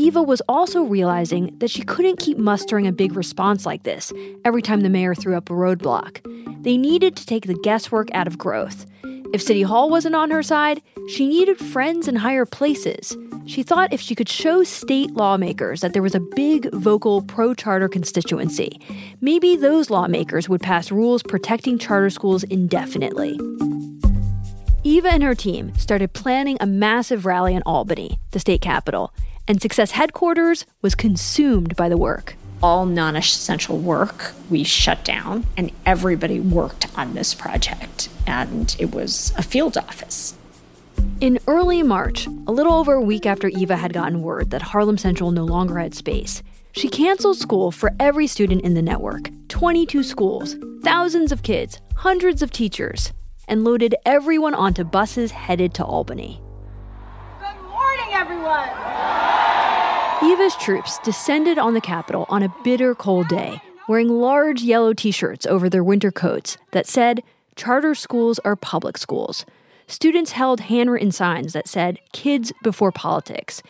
Eva 0.00 0.22
was 0.22 0.40
also 0.48 0.80
realizing 0.80 1.54
that 1.58 1.70
she 1.70 1.82
couldn't 1.82 2.18
keep 2.18 2.38
mustering 2.38 2.86
a 2.86 2.92
big 2.92 3.14
response 3.14 3.66
like 3.66 3.82
this 3.82 4.14
every 4.46 4.62
time 4.62 4.80
the 4.80 4.88
mayor 4.88 5.14
threw 5.14 5.36
up 5.36 5.50
a 5.50 5.52
roadblock. 5.52 6.22
They 6.62 6.78
needed 6.78 7.16
to 7.16 7.26
take 7.26 7.46
the 7.46 7.60
guesswork 7.62 8.08
out 8.14 8.26
of 8.26 8.38
growth. 8.38 8.86
If 9.34 9.42
City 9.42 9.60
Hall 9.60 9.90
wasn't 9.90 10.14
on 10.14 10.30
her 10.30 10.42
side, 10.42 10.80
she 11.10 11.26
needed 11.26 11.58
friends 11.58 12.08
in 12.08 12.16
higher 12.16 12.46
places. 12.46 13.14
She 13.44 13.62
thought 13.62 13.92
if 13.92 14.00
she 14.00 14.14
could 14.14 14.28
show 14.30 14.64
state 14.64 15.10
lawmakers 15.10 15.82
that 15.82 15.92
there 15.92 16.02
was 16.02 16.14
a 16.14 16.26
big, 16.34 16.72
vocal 16.72 17.20
pro 17.20 17.52
charter 17.52 17.88
constituency, 17.88 18.80
maybe 19.20 19.54
those 19.54 19.90
lawmakers 19.90 20.48
would 20.48 20.62
pass 20.62 20.90
rules 20.90 21.22
protecting 21.22 21.78
charter 21.78 22.08
schools 22.08 22.42
indefinitely. 22.44 23.38
Eva 24.82 25.10
and 25.10 25.22
her 25.22 25.34
team 25.34 25.74
started 25.76 26.14
planning 26.14 26.56
a 26.58 26.66
massive 26.66 27.26
rally 27.26 27.54
in 27.54 27.62
Albany, 27.66 28.18
the 28.30 28.40
state 28.40 28.62
capital, 28.62 29.12
and 29.50 29.60
Success 29.60 29.90
headquarters 29.90 30.64
was 30.80 30.94
consumed 30.94 31.74
by 31.74 31.88
the 31.88 31.96
work. 31.96 32.36
All 32.62 32.86
non 32.86 33.16
essential 33.16 33.78
work 33.78 34.32
we 34.48 34.62
shut 34.62 35.04
down, 35.04 35.44
and 35.56 35.72
everybody 35.84 36.38
worked 36.38 36.86
on 36.96 37.14
this 37.14 37.34
project. 37.34 38.10
And 38.28 38.76
it 38.78 38.94
was 38.94 39.32
a 39.36 39.42
field 39.42 39.76
office. 39.76 40.36
In 41.20 41.40
early 41.48 41.82
March, 41.82 42.28
a 42.46 42.52
little 42.52 42.74
over 42.74 42.92
a 42.92 43.00
week 43.00 43.26
after 43.26 43.48
Eva 43.48 43.76
had 43.76 43.92
gotten 43.92 44.22
word 44.22 44.50
that 44.50 44.62
Harlem 44.62 44.96
Central 44.96 45.32
no 45.32 45.44
longer 45.44 45.80
had 45.80 45.96
space, 45.96 46.44
she 46.70 46.88
canceled 46.88 47.36
school 47.36 47.72
for 47.72 47.90
every 47.98 48.28
student 48.28 48.62
in 48.62 48.74
the 48.74 48.82
network 48.82 49.30
22 49.48 50.04
schools, 50.04 50.54
thousands 50.84 51.32
of 51.32 51.42
kids, 51.42 51.80
hundreds 51.96 52.40
of 52.40 52.52
teachers, 52.52 53.12
and 53.48 53.64
loaded 53.64 53.96
everyone 54.06 54.54
onto 54.54 54.84
buses 54.84 55.32
headed 55.32 55.74
to 55.74 55.84
Albany. 55.84 56.40
Good 57.40 57.60
morning, 57.68 58.14
everyone! 58.14 59.39
Eva's 60.22 60.54
troops 60.56 60.98
descended 60.98 61.56
on 61.58 61.72
the 61.72 61.80
Capitol 61.80 62.26
on 62.28 62.42
a 62.42 62.54
bitter 62.62 62.94
cold 62.94 63.26
day, 63.28 63.58
wearing 63.88 64.08
large 64.08 64.60
yellow 64.60 64.92
t 64.92 65.10
shirts 65.10 65.46
over 65.46 65.70
their 65.70 65.82
winter 65.82 66.10
coats 66.10 66.58
that 66.72 66.86
said, 66.86 67.22
Charter 67.56 67.94
schools 67.94 68.38
are 68.40 68.54
public 68.54 68.98
schools. 68.98 69.46
Students 69.86 70.32
held 70.32 70.60
handwritten 70.60 71.10
signs 71.10 71.54
that 71.54 71.66
said, 71.66 71.98
Kids 72.12 72.52
before 72.62 72.92
politics. 72.92 73.62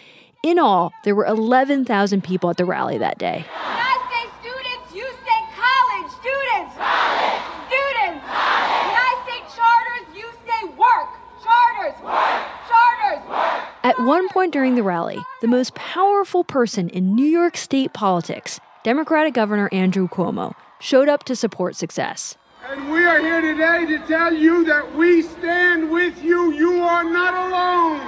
In 0.42 0.58
all, 0.58 0.92
there 1.04 1.14
were 1.14 1.24
11,000 1.24 2.24
people 2.24 2.50
at 2.50 2.56
the 2.56 2.64
rally 2.64 2.98
that 2.98 3.16
day. 3.16 3.44
When 3.46 3.78
I 3.78 3.96
say 4.10 4.30
students, 4.42 4.92
you 4.92 5.06
say 5.06 5.38
college. 5.54 6.10
Students! 6.18 6.74
College! 6.74 7.42
Students! 7.70 8.26
College! 8.26 8.74
When 8.90 8.98
I 8.98 9.14
say 9.22 9.38
charters, 9.54 10.06
you 10.18 10.26
say 10.42 10.66
work. 10.74 11.14
Charters! 11.44 11.94
Work! 12.02 12.42
Charters! 12.66 13.22
Work! 13.28 13.79
At 13.90 13.98
one 13.98 14.28
point 14.28 14.52
during 14.52 14.76
the 14.76 14.84
rally, 14.84 15.18
the 15.40 15.48
most 15.48 15.74
powerful 15.74 16.44
person 16.44 16.88
in 16.90 17.16
New 17.16 17.26
York 17.26 17.56
State 17.56 17.92
politics, 17.92 18.60
Democratic 18.84 19.34
Governor 19.34 19.68
Andrew 19.72 20.06
Cuomo, 20.06 20.54
showed 20.78 21.08
up 21.08 21.24
to 21.24 21.34
support 21.34 21.74
success. 21.74 22.36
And 22.68 22.92
we 22.92 23.04
are 23.04 23.18
here 23.18 23.40
today 23.40 23.86
to 23.86 23.98
tell 24.06 24.32
you 24.32 24.64
that 24.66 24.94
we 24.94 25.22
stand 25.22 25.90
with 25.90 26.22
you. 26.22 26.52
You 26.52 26.80
are 26.82 27.02
not 27.02 27.34
alone. 27.34 27.98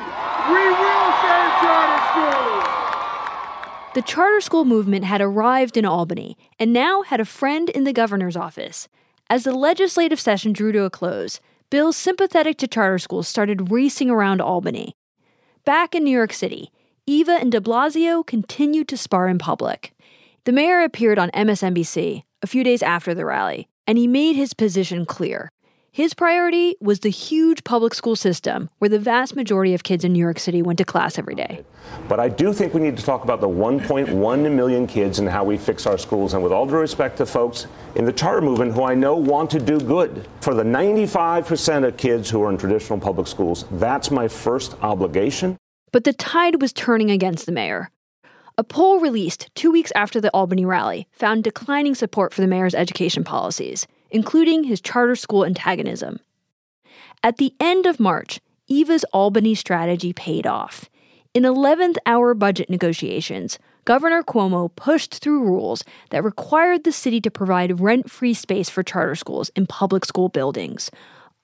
We 0.54 0.68
will 0.70 1.10
save 1.18 1.52
charter 1.64 1.98
schools. 2.12 3.94
The 3.94 4.02
charter 4.02 4.40
school 4.40 4.64
movement 4.64 5.04
had 5.04 5.20
arrived 5.20 5.76
in 5.76 5.84
Albany 5.84 6.38
and 6.60 6.72
now 6.72 7.02
had 7.02 7.18
a 7.18 7.24
friend 7.24 7.68
in 7.68 7.82
the 7.82 7.92
governor's 7.92 8.36
office. 8.36 8.86
As 9.28 9.42
the 9.42 9.52
legislative 9.52 10.20
session 10.20 10.52
drew 10.52 10.70
to 10.70 10.84
a 10.84 10.90
close, 10.90 11.40
bills 11.70 11.96
sympathetic 11.96 12.56
to 12.58 12.68
charter 12.68 13.00
schools 13.00 13.26
started 13.26 13.72
racing 13.72 14.10
around 14.10 14.40
Albany. 14.40 14.94
Back 15.64 15.94
in 15.94 16.02
New 16.02 16.10
York 16.10 16.32
City, 16.32 16.72
Eva 17.06 17.38
and 17.40 17.52
de 17.52 17.60
Blasio 17.60 18.26
continued 18.26 18.88
to 18.88 18.96
spar 18.96 19.28
in 19.28 19.38
public. 19.38 19.94
The 20.42 20.50
mayor 20.50 20.80
appeared 20.80 21.20
on 21.20 21.30
MSNBC 21.30 22.24
a 22.42 22.46
few 22.48 22.64
days 22.64 22.82
after 22.82 23.14
the 23.14 23.24
rally, 23.24 23.68
and 23.86 23.96
he 23.96 24.08
made 24.08 24.34
his 24.34 24.54
position 24.54 25.06
clear. 25.06 25.52
His 25.94 26.14
priority 26.14 26.74
was 26.80 27.00
the 27.00 27.10
huge 27.10 27.64
public 27.64 27.92
school 27.92 28.16
system 28.16 28.70
where 28.78 28.88
the 28.88 28.98
vast 28.98 29.36
majority 29.36 29.74
of 29.74 29.82
kids 29.82 30.04
in 30.04 30.14
New 30.14 30.20
York 30.20 30.38
City 30.38 30.62
went 30.62 30.78
to 30.78 30.86
class 30.86 31.18
every 31.18 31.34
day. 31.34 31.62
But 32.08 32.18
I 32.18 32.30
do 32.30 32.54
think 32.54 32.72
we 32.72 32.80
need 32.80 32.96
to 32.96 33.04
talk 33.04 33.24
about 33.24 33.42
the 33.42 33.48
1.1 33.48 34.54
million 34.54 34.86
kids 34.86 35.18
and 35.18 35.28
how 35.28 35.44
we 35.44 35.58
fix 35.58 35.84
our 35.84 35.98
schools. 35.98 36.32
And 36.32 36.42
with 36.42 36.50
all 36.50 36.64
due 36.64 36.76
respect 36.76 37.18
to 37.18 37.26
folks 37.26 37.66
in 37.94 38.06
the 38.06 38.12
charter 38.14 38.40
movement 38.40 38.72
who 38.72 38.84
I 38.84 38.94
know 38.94 39.14
want 39.16 39.50
to 39.50 39.60
do 39.60 39.78
good, 39.78 40.26
for 40.40 40.54
the 40.54 40.62
95% 40.62 41.86
of 41.86 41.98
kids 41.98 42.30
who 42.30 42.42
are 42.42 42.48
in 42.48 42.56
traditional 42.56 42.98
public 42.98 43.26
schools, 43.26 43.66
that's 43.72 44.10
my 44.10 44.28
first 44.28 44.74
obligation. 44.80 45.58
But 45.92 46.04
the 46.04 46.14
tide 46.14 46.62
was 46.62 46.72
turning 46.72 47.10
against 47.10 47.44
the 47.44 47.52
mayor. 47.52 47.90
A 48.56 48.64
poll 48.64 48.98
released 48.98 49.50
two 49.54 49.70
weeks 49.70 49.92
after 49.94 50.22
the 50.22 50.30
Albany 50.30 50.64
rally 50.64 51.06
found 51.12 51.44
declining 51.44 51.94
support 51.94 52.32
for 52.32 52.40
the 52.40 52.46
mayor's 52.46 52.74
education 52.74 53.24
policies, 53.24 53.86
including 54.12 54.64
his 54.64 54.80
charter 54.80 55.16
school 55.16 55.44
antagonism. 55.44 56.20
At 57.24 57.38
the 57.38 57.54
end 57.58 57.86
of 57.86 57.98
March, 57.98 58.40
Eva's 58.68 59.04
Albany 59.12 59.56
strategy 59.56 60.12
paid 60.12 60.46
off. 60.46 60.88
In 61.34 61.42
11th 61.44 61.96
hour 62.06 62.34
budget 62.34 62.68
negotiations, 62.70 63.58
Governor 63.84 64.22
Cuomo 64.22 64.70
pushed 64.76 65.14
through 65.14 65.42
rules 65.42 65.82
that 66.10 66.22
required 66.22 66.84
the 66.84 66.92
city 66.92 67.20
to 67.22 67.30
provide 67.30 67.80
rent 67.80 68.10
free 68.10 68.34
space 68.34 68.68
for 68.68 68.82
charter 68.82 69.16
schools 69.16 69.50
in 69.56 69.66
public 69.66 70.04
school 70.04 70.28
buildings. 70.28 70.90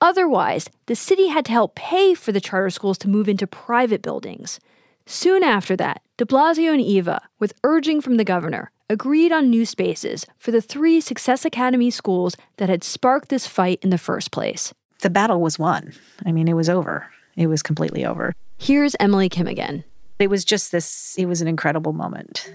Otherwise, 0.01 0.69
the 0.87 0.95
city 0.95 1.29
had 1.29 1.45
to 1.47 1.53
help 1.53 1.75
pay 1.75 2.15
for 2.15 2.31
the 2.31 2.41
charter 2.41 2.71
schools 2.71 2.99
to 2.99 3.09
move 3.09 3.29
into 3.29 3.47
private 3.47 4.03
buildings. 4.03 4.61
Soon 5.07 5.43
after 5.43 5.75
that, 5.77 6.03
de 6.19 6.25
Blasio 6.25 6.73
and 6.73 6.83
Eva, 6.83 7.23
with 7.39 7.55
urging 7.65 8.01
from 8.01 8.19
the 8.19 8.25
governor, 8.25 8.71
agreed 8.90 9.33
on 9.33 9.50
new 9.50 9.66
spaces 9.66 10.25
for 10.38 10.50
the 10.50 10.62
three 10.62 11.00
Success 11.00 11.45
Academy 11.45 11.90
schools 11.90 12.37
that 12.57 12.68
had 12.68 12.83
sparked 12.83 13.28
this 13.28 13.47
fight 13.47 13.78
in 13.83 13.90
the 13.90 13.99
first 13.99 14.30
place. 14.30 14.73
The 15.00 15.11
battle 15.11 15.40
was 15.40 15.59
won. 15.59 15.92
I 16.25 16.33
mean, 16.33 16.49
it 16.49 16.54
was 16.54 16.68
over. 16.68 17.11
It 17.37 17.47
was 17.47 17.62
completely 17.62 18.04
over. 18.04 18.35
Here's 18.57 18.97
Emily 18.99 19.28
Kim 19.28 19.47
again. 19.47 19.85
It 20.18 20.30
was 20.30 20.45
just 20.45 20.73
this, 20.73 21.14
it 21.16 21.26
was 21.26 21.40
an 21.40 21.49
incredible 21.49 21.92
moment. 21.92 22.52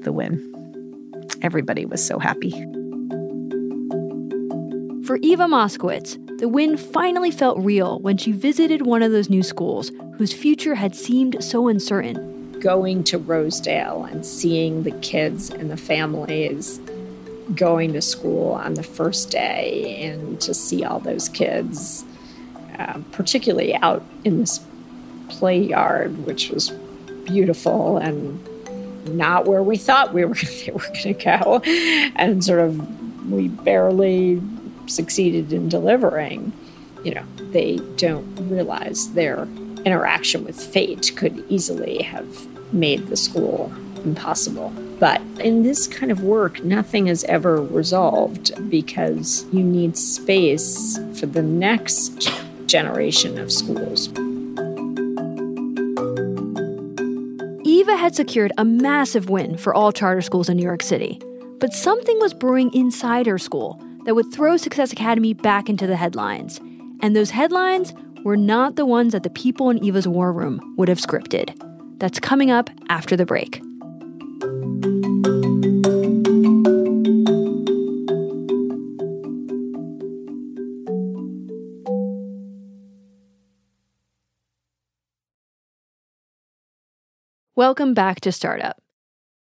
The 0.00 0.12
win. 0.12 0.52
Everybody 1.42 1.84
was 1.84 2.06
so 2.06 2.18
happy. 2.18 2.50
For 5.04 5.16
Eva 5.22 5.44
Moskowitz, 5.44 6.18
the 6.38 6.48
win 6.48 6.76
finally 6.76 7.30
felt 7.30 7.58
real 7.58 7.98
when 8.00 8.16
she 8.16 8.32
visited 8.32 8.86
one 8.86 9.02
of 9.02 9.10
those 9.10 9.30
new 9.30 9.42
schools 9.42 9.90
whose 10.16 10.32
future 10.32 10.74
had 10.74 10.94
seemed 10.94 11.42
so 11.42 11.68
uncertain. 11.68 12.35
Going 12.60 13.04
to 13.04 13.18
Rosedale 13.18 14.04
and 14.04 14.24
seeing 14.24 14.82
the 14.82 14.90
kids 14.90 15.50
and 15.50 15.70
the 15.70 15.76
families 15.76 16.80
going 17.54 17.92
to 17.92 18.02
school 18.02 18.52
on 18.52 18.74
the 18.74 18.82
first 18.82 19.30
day 19.30 20.02
and 20.02 20.40
to 20.40 20.52
see 20.52 20.84
all 20.84 20.98
those 20.98 21.28
kids, 21.28 22.04
uh, 22.78 22.98
particularly 23.12 23.74
out 23.76 24.04
in 24.24 24.40
this 24.40 24.60
play 25.28 25.60
yard, 25.60 26.26
which 26.26 26.50
was 26.50 26.70
beautiful 27.24 27.98
and 27.98 28.42
not 29.16 29.46
where 29.46 29.62
we 29.62 29.76
thought 29.76 30.12
we 30.12 30.24
were 30.26 30.34
they 30.34 30.72
were 30.72 30.80
going 30.80 31.02
to 31.02 31.14
go, 31.14 31.60
and 32.16 32.44
sort 32.44 32.60
of 32.60 33.30
we 33.30 33.48
barely 33.48 34.40
succeeded 34.86 35.52
in 35.52 35.68
delivering. 35.68 36.52
you 37.04 37.14
know, 37.14 37.24
they 37.50 37.76
don't 37.96 38.26
realize 38.48 39.12
their 39.12 39.46
interaction 39.86 40.44
with 40.44 40.60
fate 40.60 41.12
could 41.16 41.42
easily 41.48 42.02
have 42.02 42.46
made 42.74 43.06
the 43.06 43.16
school 43.16 43.72
impossible. 44.04 44.70
But 44.98 45.22
in 45.40 45.62
this 45.62 45.86
kind 45.86 46.10
of 46.10 46.22
work, 46.22 46.62
nothing 46.64 47.06
is 47.06 47.24
ever 47.24 47.62
resolved 47.62 48.68
because 48.68 49.46
you 49.52 49.62
need 49.62 49.96
space 49.96 50.98
for 51.14 51.26
the 51.26 51.42
next 51.42 52.30
generation 52.66 53.38
of 53.38 53.52
schools. 53.52 54.08
Eva 57.64 57.96
had 57.96 58.14
secured 58.14 58.52
a 58.58 58.64
massive 58.64 59.28
win 59.28 59.56
for 59.56 59.74
all 59.74 59.92
charter 59.92 60.22
schools 60.22 60.48
in 60.48 60.56
New 60.56 60.62
York 60.62 60.82
City. 60.82 61.20
But 61.58 61.72
something 61.72 62.18
was 62.20 62.34
brewing 62.34 62.72
inside 62.74 63.26
her 63.26 63.38
school 63.38 63.80
that 64.04 64.14
would 64.14 64.32
throw 64.32 64.56
Success 64.56 64.92
Academy 64.92 65.32
back 65.32 65.68
into 65.68 65.86
the 65.86 65.96
headlines. 65.96 66.60
And 67.00 67.14
those 67.14 67.30
headlines 67.30 67.92
were 68.26 68.36
not 68.36 68.74
the 68.74 68.84
ones 68.84 69.12
that 69.12 69.22
the 69.22 69.30
people 69.30 69.70
in 69.70 69.84
Eva's 69.84 70.08
war 70.08 70.32
room 70.32 70.74
would 70.76 70.88
have 70.88 70.98
scripted. 70.98 71.54
That's 72.00 72.18
coming 72.18 72.50
up 72.50 72.68
after 72.88 73.16
the 73.16 73.24
break. 73.24 73.62
Welcome 87.54 87.94
back 87.94 88.20
to 88.22 88.32
Startup. 88.32 88.82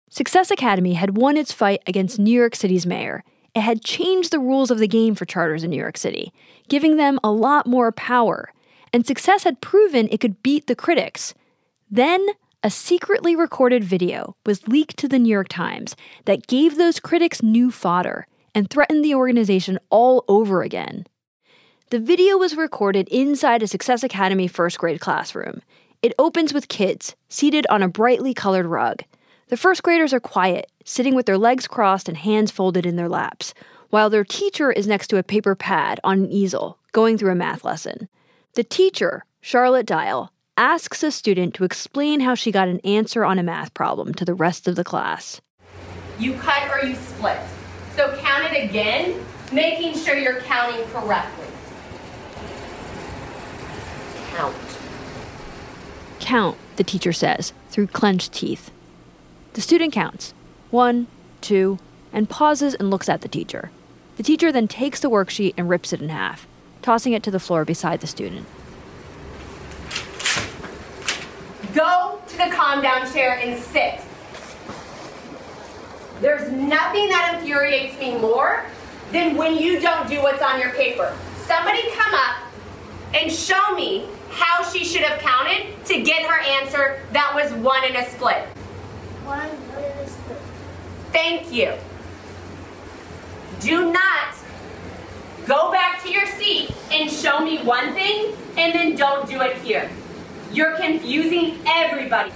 Success 0.09 0.51
Academy 0.51 0.95
had 0.95 1.19
won 1.19 1.37
its 1.37 1.53
fight 1.53 1.83
against 1.87 2.19
New 2.19 2.33
York 2.33 2.57
City's 2.57 2.87
mayor. 2.87 3.25
It 3.55 3.61
had 3.61 3.85
changed 3.85 4.31
the 4.31 4.41
rules 4.41 4.71
of 4.71 4.79
the 4.79 4.89
game 4.89 5.15
for 5.15 5.27
charters 5.27 5.65
in 5.65 5.71
New 5.71 5.77
York 5.77 5.99
City, 5.99 6.33
giving 6.71 6.97
them 6.97 7.21
a 7.23 7.31
lot 7.31 7.67
more 7.67 7.93
power. 7.93 8.51
And 8.93 9.07
Success 9.07 9.45
had 9.45 9.61
proven 9.61 10.09
it 10.11 10.21
could 10.21 10.43
beat 10.43 10.67
the 10.67 10.75
critics. 10.75 11.35
Then, 11.91 12.27
a 12.63 12.71
secretly 12.71 13.35
recorded 13.35 13.85
video 13.85 14.37
was 14.45 14.69
leaked 14.69 14.97
to 14.99 15.09
the 15.09 15.19
New 15.19 15.31
York 15.31 15.49
Times 15.49 15.97
that 16.27 16.47
gave 16.47 16.77
those 16.77 17.01
critics 17.01 17.43
new 17.43 17.71
fodder 17.71 18.27
and 18.55 18.69
threatened 18.69 19.05
the 19.05 19.15
organization 19.15 19.79
all 19.89 20.25
over 20.29 20.63
again. 20.63 21.07
The 21.91 21.99
video 21.99 22.37
was 22.37 22.57
recorded 22.57 23.09
inside 23.09 23.63
a 23.63 23.67
Success 23.67 24.03
Academy 24.03 24.47
first 24.47 24.79
grade 24.79 25.01
classroom. 25.01 25.63
It 26.03 26.15
opens 26.19 26.53
with 26.53 26.69
kids 26.69 27.17
seated 27.29 27.67
on 27.69 27.83
a 27.83 27.89
brightly 27.89 28.35
colored 28.35 28.67
rug. 28.67 29.03
The 29.49 29.57
first 29.57 29.83
graders 29.83 30.13
are 30.13 30.21
quiet, 30.21 30.71
sitting 30.85 31.15
with 31.15 31.27
their 31.27 31.39
legs 31.39 31.67
crossed 31.67 32.09
and 32.09 32.17
hands 32.17 32.51
folded 32.51 32.87
in 32.87 32.97
their 32.97 33.09
laps, 33.09 33.55
while 33.89 34.09
their 34.09 34.25
teacher 34.25 34.71
is 34.71 34.87
next 34.87 35.09
to 35.09 35.17
a 35.17 35.23
paper 35.23 35.55
pad 35.55 35.99
on 36.05 36.25
an 36.25 36.31
easel, 36.31 36.79
going 36.93 37.19
through 37.19 37.33
a 37.33 37.35
math 37.35 37.65
lesson. 37.65 38.09
The 38.55 38.65
teacher, 38.65 39.25
Charlotte 39.41 39.87
Dial, 39.87 40.33
asks 40.57 41.05
a 41.05 41.13
student 41.13 41.55
to 41.55 41.63
explain 41.63 42.19
how 42.19 42.35
she 42.35 42.51
got 42.51 42.67
an 42.67 42.81
answer 42.81 43.25
on 43.25 43.39
a 43.39 43.45
math 43.45 43.73
problem 43.75 44.13
to 44.15 44.25
the 44.25 44.35
rest 44.35 44.67
of 44.67 44.75
the 44.75 44.83
class. 44.83 45.41
You 46.19 46.35
cut 46.35 46.69
or 46.69 46.85
you 46.85 46.97
split. 46.97 47.39
So 47.95 48.17
count 48.19 48.53
it 48.53 48.69
again, 48.69 49.25
making 49.53 49.97
sure 49.97 50.17
you're 50.17 50.41
counting 50.41 50.85
correctly. 50.89 51.47
Count. 54.33 54.57
Count, 56.19 56.59
the 56.75 56.85
teacher 56.85 57.13
says, 57.13 57.53
through 57.69 57.87
clenched 57.87 58.33
teeth. 58.33 58.73
The 59.53 59.61
student 59.61 59.93
counts 59.93 60.35
one, 60.71 61.07
two, 61.41 61.79
and 62.13 62.29
pauses 62.29 62.75
and 62.75 62.91
looks 62.91 63.09
at 63.09 63.21
the 63.21 63.29
teacher. 63.29 63.71
The 64.17 64.25
teacher 64.25 64.51
then 64.51 64.67
takes 64.67 64.99
the 64.99 65.11
worksheet 65.11 65.55
and 65.57 65.69
rips 65.69 65.93
it 65.93 66.03
in 66.03 66.09
half, 66.09 66.49
tossing 66.83 67.13
it 67.13 67.23
to 67.23 67.31
the 67.31 67.41
floor 67.41 67.65
beside 67.65 68.01
the 68.01 68.07
student. 68.07 68.47
Go 71.75 72.21
to 72.27 72.37
the 72.37 72.51
calm 72.51 72.83
down 72.83 73.11
chair 73.13 73.39
and 73.39 73.61
sit. 73.61 74.01
There's 76.21 76.51
nothing 76.53 77.09
that 77.09 77.37
infuriates 77.39 77.99
me 77.99 78.19
more 78.19 78.67
than 79.13 79.37
when 79.37 79.57
you 79.57 79.81
don't 79.81 80.09
do 80.09 80.21
what's 80.23 80.43
on 80.43 80.61
your 80.61 80.71
paper. 80.71 81.17
Somebody 81.47 81.83
come 81.93 82.15
up 82.15 82.37
and 83.15 83.33
show 83.33 83.75
me 83.75 84.09
how 84.31 84.63
she 84.71 84.85
should 84.85 85.03
have 85.03 85.21
counted 85.21 85.85
to 85.87 86.03
get 86.03 86.23
her 86.23 86.41
answer 86.41 87.01
that 87.13 87.33
was 87.35 87.53
one 87.63 87.85
in 87.85 87.97
a 87.97 88.09
split. 88.11 88.47
One 89.25 89.49
in 89.49 89.85
a 89.85 90.09
split. 90.09 90.39
Thank 91.13 91.53
you. 91.53 91.73
Do 93.61 93.93
not 93.93 94.35
go 95.51 95.73
back 95.73 96.01
to 96.01 96.09
your 96.09 96.27
seat 96.27 96.71
and 96.93 97.11
show 97.11 97.41
me 97.41 97.59
one 97.65 97.93
thing 97.93 98.33
and 98.57 98.73
then 98.73 98.95
don't 98.95 99.29
do 99.29 99.41
it 99.41 99.57
here. 99.57 99.91
You're 100.53 100.77
confusing 100.77 101.59
everybody. 101.67 102.31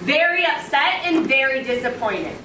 Very 0.00 0.44
upset 0.44 1.02
and 1.04 1.28
very 1.28 1.62
disappointed. 1.62 2.36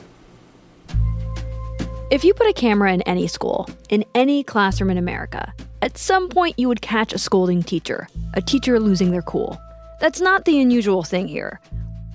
If 2.12 2.24
you 2.24 2.36
put 2.36 2.48
a 2.48 2.54
camera 2.54 2.94
in 2.94 3.02
any 3.02 3.26
school, 3.26 3.68
in 3.90 4.06
any 4.14 4.44
classroom 4.44 4.92
in 4.92 5.00
America, 5.00 5.56
at 5.82 5.98
some 5.98 6.30
point 6.30 6.60
you 6.60 6.68
would 6.68 6.84
catch 6.84 7.12
a 7.12 7.18
scolding 7.18 7.64
teacher, 7.64 8.08
a 8.36 8.44
teacher 8.44 8.80
losing 8.80 9.10
their 9.10 9.24
cool. 9.24 9.60
That's 10.00 10.22
not 10.22 10.46
the 10.46 10.62
unusual 10.62 11.02
thing 11.02 11.28
here. 11.28 11.60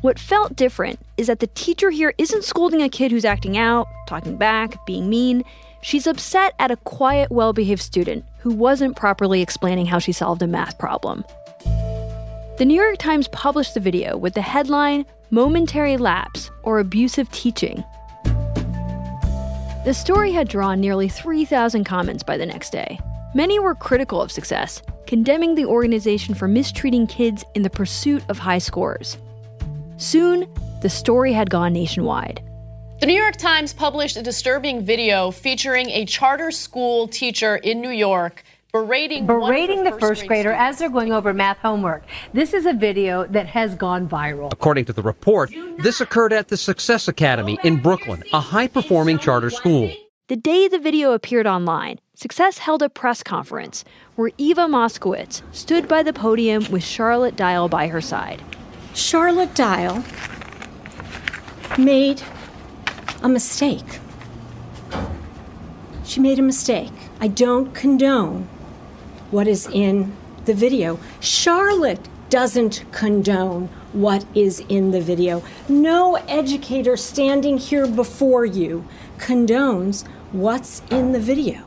What 0.03 0.19
felt 0.19 0.57
different 0.57 0.99
is 1.19 1.27
that 1.27 1.41
the 1.41 1.47
teacher 1.49 1.91
here 1.91 2.15
isn't 2.17 2.45
scolding 2.45 2.81
a 2.81 2.89
kid 2.89 3.11
who's 3.11 3.27
acting 3.27 3.59
out, 3.59 3.87
talking 4.09 4.39
back, 4.39 4.87
being 4.87 5.11
mean. 5.11 5.45
She's 5.83 6.07
upset 6.07 6.55
at 6.59 6.71
a 6.71 6.77
quiet, 6.77 7.31
well 7.31 7.53
behaved 7.53 7.83
student 7.83 8.25
who 8.39 8.51
wasn't 8.51 8.97
properly 8.97 9.43
explaining 9.43 9.85
how 9.85 9.99
she 9.99 10.13
solved 10.13 10.41
a 10.41 10.47
math 10.47 10.79
problem. 10.79 11.23
The 12.57 12.65
New 12.65 12.81
York 12.81 12.97
Times 12.97 13.29
published 13.29 13.75
the 13.75 13.81
video 13.81 14.17
with 14.17 14.33
the 14.33 14.41
headline 14.41 15.05
Momentary 15.29 15.99
Lapse 15.99 16.51
or 16.63 16.79
Abusive 16.79 17.31
Teaching. 17.31 17.85
The 19.85 19.95
story 19.95 20.33
had 20.33 20.49
drawn 20.49 20.81
nearly 20.81 21.09
3,000 21.11 21.85
comments 21.85 22.23
by 22.23 22.39
the 22.39 22.47
next 22.47 22.71
day. 22.71 22.99
Many 23.35 23.59
were 23.59 23.75
critical 23.75 24.23
of 24.23 24.33
success, 24.33 24.83
condemning 25.07 25.55
the 25.55 25.67
organization 25.67 26.35
for 26.35 26.49
mistreating 26.49 27.07
kids 27.07 27.45
in 27.55 27.63
the 27.63 27.71
pursuit 27.71 28.23
of 28.31 28.39
high 28.39 28.59
scores. 28.59 29.19
Soon, 30.01 30.49
the 30.81 30.89
story 30.89 31.31
had 31.31 31.51
gone 31.51 31.75
nationwide. 31.75 32.43
The 33.01 33.07
New 33.07 33.21
York 33.21 33.37
Times 33.37 33.75
published 33.75 34.17
a 34.17 34.23
disturbing 34.23 34.83
video 34.83 35.31
featuring 35.31 35.91
a 35.91 36.07
charter 36.07 36.51
school 36.51 37.07
teacher 37.07 37.57
in 37.57 37.83
New 37.83 37.91
York 37.91 38.43
berating 38.73 39.27
berating 39.27 39.85
the 39.85 39.91
first, 39.91 40.01
first 40.01 40.27
grader 40.27 40.53
as 40.53 40.79
they're 40.79 40.89
going 40.89 41.13
over 41.13 41.35
math 41.35 41.59
homework. 41.59 42.05
This 42.33 42.55
is 42.55 42.65
a 42.65 42.73
video 42.73 43.27
that 43.27 43.47
has 43.49 43.75
gone 43.75 44.09
viral. 44.09 44.51
According 44.51 44.87
to 44.87 44.95
the 44.95 45.03
report, 45.03 45.53
this 45.79 46.01
occurred 46.01 46.33
at 46.33 46.49
the 46.49 46.57
Success 46.57 47.07
Academy 47.07 47.59
in 47.63 47.77
Brooklyn, 47.77 48.23
a 48.33 48.41
high-performing 48.41 49.19
charter 49.19 49.51
school. 49.51 49.93
The 50.29 50.37
day 50.37 50.67
the 50.67 50.79
video 50.79 51.13
appeared 51.13 51.47
online, 51.47 51.99
Success 52.15 52.57
held 52.57 52.83
a 52.83 52.89
press 52.89 53.23
conference 53.23 53.85
where 54.15 54.31
Eva 54.39 54.63
Moskowitz 54.63 55.43
stood 55.53 55.89
by 55.89 56.03
the 56.03 56.15
podium 56.15 56.65
with 56.71 56.85
Charlotte 56.85 57.37
Dial 57.37 57.69
by 57.69 57.89
her 57.89 58.01
side. 58.01 58.43
Charlotte 59.01 59.55
Dial 59.55 60.05
made 61.79 62.23
a 63.23 63.29
mistake. 63.29 63.99
She 66.05 66.21
made 66.21 66.39
a 66.39 66.43
mistake. 66.43 66.93
I 67.19 67.29
don't 67.29 67.75
condone 67.75 68.47
what 69.31 69.49
is 69.49 69.67
in 69.67 70.15
the 70.45 70.53
video. 70.53 71.01
Charlotte 71.19 72.09
doesn't 72.29 72.85
condone 72.93 73.69
what 73.93 74.25
is 74.35 74.61
in 74.69 74.91
the 74.91 75.01
video. 75.01 75.43
No 75.69 76.17
educator 76.29 76.97
standing 76.97 77.57
here 77.57 77.87
before 77.87 78.45
you 78.45 78.85
condones 79.17 80.07
what's 80.31 80.83
in 80.91 81.13
the 81.13 81.21
video. 81.21 81.67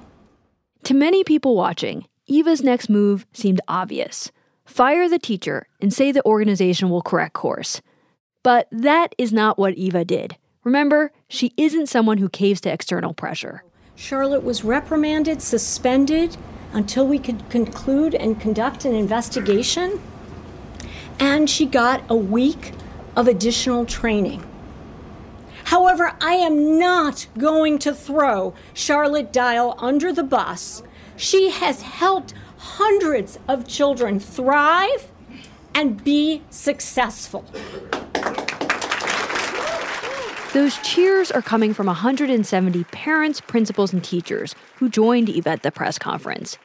To 0.83 0.93
many 0.93 1.23
people 1.23 1.55
watching, 1.55 2.05
Eva's 2.27 2.61
next 2.61 2.89
move 2.89 3.25
seemed 3.33 3.59
obvious 3.67 4.31
fire 4.65 5.09
the 5.09 5.19
teacher 5.19 5.67
and 5.81 5.93
say 5.93 6.11
the 6.11 6.25
organization 6.25 6.89
will 6.89 7.01
correct 7.01 7.33
course. 7.33 7.81
But 8.43 8.67
that 8.71 9.15
is 9.17 9.31
not 9.31 9.57
what 9.57 9.75
Eva 9.75 10.03
did. 10.03 10.37
Remember, 10.63 11.11
she 11.27 11.53
isn't 11.57 11.87
someone 11.87 12.17
who 12.17 12.29
caves 12.29 12.61
to 12.61 12.71
external 12.71 13.13
pressure. 13.13 13.63
Charlotte 13.95 14.43
was 14.43 14.63
reprimanded, 14.63 15.41
suspended 15.41 16.37
until 16.71 17.05
we 17.05 17.19
could 17.19 17.49
conclude 17.49 18.15
and 18.15 18.39
conduct 18.39 18.85
an 18.85 18.95
investigation. 18.95 20.01
And 21.19 21.49
she 21.49 21.65
got 21.65 22.03
a 22.09 22.15
week 22.15 22.71
of 23.15 23.27
additional 23.27 23.85
training. 23.85 24.43
However, 25.65 26.13
I 26.19 26.33
am 26.33 26.77
not 26.77 27.27
going 27.37 27.79
to 27.79 27.93
throw 27.93 28.53
Charlotte 28.73 29.31
Dial 29.31 29.75
under 29.77 30.11
the 30.11 30.23
bus. 30.23 30.83
She 31.15 31.51
has 31.51 31.81
helped 31.81 32.33
hundreds 32.63 33.37
of 33.49 33.67
children 33.67 34.19
thrive 34.19 35.11
and 35.75 36.01
be 36.01 36.41
successful. 36.49 37.43
Those 40.53 40.77
cheers 40.77 41.29
are 41.29 41.41
coming 41.41 41.73
from 41.73 41.87
170 41.87 42.85
parents, 42.85 43.41
principals, 43.41 43.91
and 43.91 44.03
teachers 44.03 44.55
who 44.77 44.87
joined 44.87 45.27
Eva 45.27 45.49
at 45.49 45.63
the 45.63 45.71
press 45.71 45.99
conference. 45.99 46.57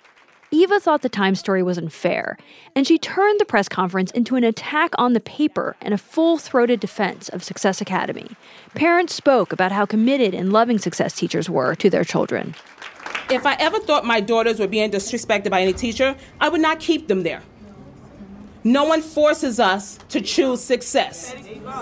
Eva 0.50 0.78
thought 0.78 1.02
the 1.02 1.08
Times 1.08 1.40
story 1.40 1.62
was 1.62 1.76
unfair, 1.76 2.38
and 2.74 2.86
she 2.86 2.96
turned 2.96 3.40
the 3.40 3.44
press 3.44 3.68
conference 3.68 4.10
into 4.12 4.36
an 4.36 4.44
attack 4.44 4.92
on 4.98 5.14
the 5.14 5.20
paper 5.20 5.76
and 5.80 5.92
a 5.92 5.98
full 5.98 6.38
throated 6.38 6.80
defense 6.80 7.28
of 7.28 7.42
Success 7.42 7.80
Academy. 7.80 8.28
Parents 8.74 9.14
spoke 9.14 9.52
about 9.52 9.72
how 9.72 9.84
committed 9.84 10.32
and 10.32 10.52
loving 10.52 10.78
Success 10.78 11.14
teachers 11.14 11.50
were 11.50 11.74
to 11.74 11.90
their 11.90 12.04
children. 12.04 12.54
If 13.30 13.44
I 13.44 13.54
ever 13.58 13.78
thought 13.78 14.06
my 14.06 14.20
daughters 14.20 14.58
were 14.58 14.66
being 14.66 14.90
disrespected 14.90 15.50
by 15.50 15.60
any 15.60 15.72
teacher, 15.72 16.16
I 16.40 16.48
would 16.48 16.60
not 16.60 16.80
keep 16.80 17.08
them 17.08 17.22
there. 17.22 17.42
No 18.64 18.84
one 18.84 19.02
forces 19.02 19.60
us 19.60 19.98
to 20.08 20.20
choose 20.20 20.62
success. 20.62 21.34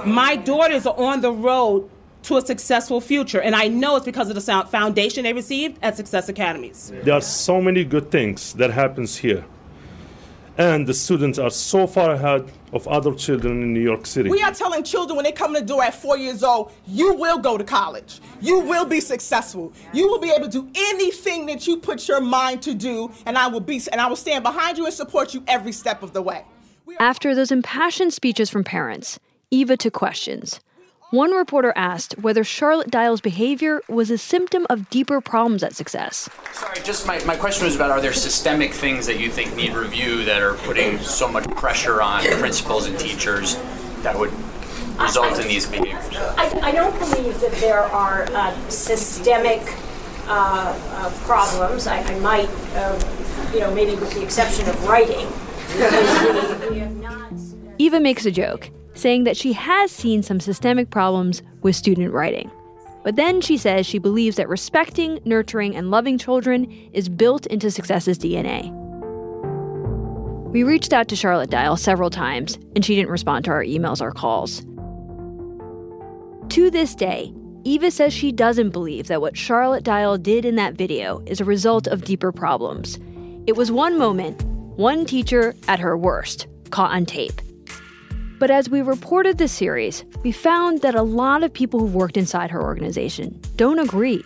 My 0.05 0.37
daughters 0.37 0.87
are 0.87 0.97
on 0.97 1.21
the 1.21 1.33
road 1.33 1.89
to 2.25 2.37
a 2.37 2.43
successful 2.45 3.01
future, 3.01 3.41
and 3.41 3.55
I 3.55 3.69
know 3.69 3.97
it's 3.97 4.05
because 4.05 4.29
of 4.29 4.35
the 4.35 4.67
foundation 4.69 5.23
they 5.23 5.33
received 5.33 5.79
at 5.83 5.97
Success 5.97 6.29
Academies. 6.29 6.93
There 7.05 7.15
are 7.15 7.21
so 7.21 7.61
many 7.61 7.85
good 7.85 8.11
things 8.11 8.53
that 8.55 8.71
happens 8.71 9.17
here. 9.17 9.45
And 10.59 10.87
the 10.87 10.95
students 10.95 11.39
are 11.39 11.51
so 11.51 11.87
far 11.87 12.13
ahead 12.13 12.51
of 12.73 12.89
other 12.89 13.15
children 13.15 13.63
in 13.63 13.75
New 13.75 13.81
York 13.81 14.07
City. 14.07 14.31
We 14.31 14.41
are 14.43 14.53
telling 14.53 14.85
children 14.85 15.17
when 15.17 15.25
they 15.25 15.33
come 15.33 15.53
to 15.53 15.61
the 15.61 15.67
door 15.67 15.83
at 15.83 15.95
four 15.95 16.17
years 16.17 16.43
old, 16.43 16.73
you 16.87 17.13
will 17.15 17.39
go 17.39 17.59
to 17.59 17.65
college. 17.65 18.21
You 18.41 18.61
will 18.61 18.87
be 18.87 19.01
successful. 19.01 19.73
You 19.93 20.09
will 20.09 20.19
be 20.19 20.31
able 20.31 20.49
to 20.49 20.63
do 20.63 20.71
anything 20.75 21.45
that 21.47 21.67
you 21.67 21.77
put 21.77 22.09
your 22.09 22.23
mind 22.23 22.63
to 22.63 22.75
do, 22.75 23.11
and 23.27 23.37
I 23.37 23.49
will 23.49 23.61
be 23.61 23.83
and 23.93 24.01
I 24.01 24.07
will 24.07 24.17
stand 24.17 24.45
behind 24.45 24.79
you 24.79 24.87
and 24.87 24.95
support 24.95 25.35
you 25.35 25.45
every 25.47 25.73
step 25.73 26.03
of 26.03 26.15
the 26.15 26.23
way. 26.23 26.45
After 26.99 27.35
those 27.35 27.53
impassioned 27.53 28.15
speeches 28.15 28.49
from 28.49 28.65
parents, 28.65 29.19
Eva 29.51 29.77
took 29.77 29.93
questions. 29.93 30.61
One 31.17 31.31
reporter 31.31 31.73
asked 31.77 32.19
whether 32.19 32.45
Charlotte 32.45 32.91
Dial's 32.91 33.23
behavior 33.23 33.81
was 33.89 34.11
a 34.11 34.19
symptom 34.19 34.67
of 34.69 34.91
deeper 34.91 35.23
problems 35.23 35.63
at 35.63 35.75
Success. 35.75 36.29
Sorry, 36.53 36.79
just 36.85 37.07
my, 37.07 37.25
my 37.25 37.35
question 37.35 37.65
was 37.65 37.75
about 37.75 37.91
are 37.91 38.03
there 38.03 38.13
systemic 38.13 38.75
things 38.75 39.07
that 39.07 39.19
you 39.19 39.31
think 39.31 39.57
need 39.57 39.73
review 39.73 40.27
that 40.27 40.43
are 40.43 40.57
putting 40.57 40.99
so 40.99 41.27
much 41.27 41.49
pressure 41.53 42.03
on 42.03 42.23
principals 42.39 42.87
and 42.87 42.99
teachers 42.99 43.57
that 44.03 44.15
would 44.19 44.31
result 45.01 45.41
in 45.41 45.49
these 45.49 45.65
behaviors? 45.65 46.05
I, 46.37 46.51
I 46.65 46.73
don't 46.73 46.99
believe 46.99 47.41
that 47.41 47.53
there 47.63 47.81
are 47.81 48.27
uh, 48.33 48.69
systemic 48.69 49.63
uh, 50.27 50.79
uh, 50.79 51.11
problems. 51.25 51.87
I, 51.87 52.01
I 52.01 52.19
might, 52.19 52.51
uh, 52.75 53.51
you 53.55 53.61
know, 53.61 53.75
maybe 53.75 53.95
with 53.95 54.13
the 54.13 54.23
exception 54.23 54.69
of 54.69 54.87
writing. 54.87 55.27
Eva 57.79 58.01
makes 58.01 58.27
a 58.27 58.31
joke 58.31 58.71
saying 58.97 59.25
that 59.25 59.37
she 59.37 59.53
has 59.53 59.93
seen 59.93 60.23
some 60.23 60.41
systemic 60.41 60.91
problems 60.91 61.43
with 61.63 61.77
student 61.77 62.13
writing. 62.13 62.51
But 63.05 63.15
then 63.15 63.41
she 63.41 63.57
says 63.57 63.87
she 63.87 63.99
believes 63.99 64.37
that 64.37 64.49
respecting, 64.49 65.21
nurturing, 65.25 65.77
and 65.77 65.93
loving 65.93 66.19
children 66.19 66.65
is 66.93 67.09
built 67.09 67.47
into 67.47 67.71
Success's 67.71 68.19
DNA. 68.19 68.73
We 70.51 70.65
reached 70.65 70.93
out 70.93 71.07
to 71.09 71.17
Charlotte 71.17 71.51
Dial 71.51 71.77
several 71.77 72.11
times, 72.11 72.59
and 72.75 72.85
she 72.85 72.97
didn't 72.97 73.11
respond 73.11 73.45
to 73.45 73.53
our 73.53 73.63
emails 73.63 74.01
or 74.01 74.11
calls. 74.11 74.63
To 76.55 76.71
this 76.71 76.95
day, 76.95 77.33
Eva 77.65 77.91
says 77.91 78.13
she 78.13 78.33
doesn't 78.33 78.71
believe 78.71 79.09
that 79.09 79.21
what 79.21 79.37
Charlotte 79.37 79.85
Dial 79.85 80.17
did 80.17 80.45
in 80.45 80.55
that 80.57 80.75
video 80.75 81.23
is 81.27 81.41
a 81.41 81.45
result 81.45 81.87
of 81.87 82.05
deeper 82.05 82.33
problems. 82.33 82.99
It 83.47 83.57
was 83.57 83.71
one 83.71 83.99
moment, 83.99 84.43
one 84.77 85.05
teacher 85.05 85.55
at 85.69 85.79
her 85.79 85.97
worst, 85.97 86.47
caught 86.71 86.93
on 86.93 87.07
tape. 87.07 87.41
But 88.39 88.51
as 88.51 88.69
we 88.69 88.83
reported 88.83 89.39
this 89.39 89.53
series, 89.53 90.05
we 90.23 90.31
found 90.31 90.83
that 90.83 90.95
a 90.95 91.03
lot 91.03 91.43
of 91.43 91.53
people 91.53 91.81
who 91.81 91.87
worked 91.87 92.19
inside 92.19 92.51
her 92.51 92.63
organization 92.63 93.41
don't 93.57 93.79
agree. 93.79 94.23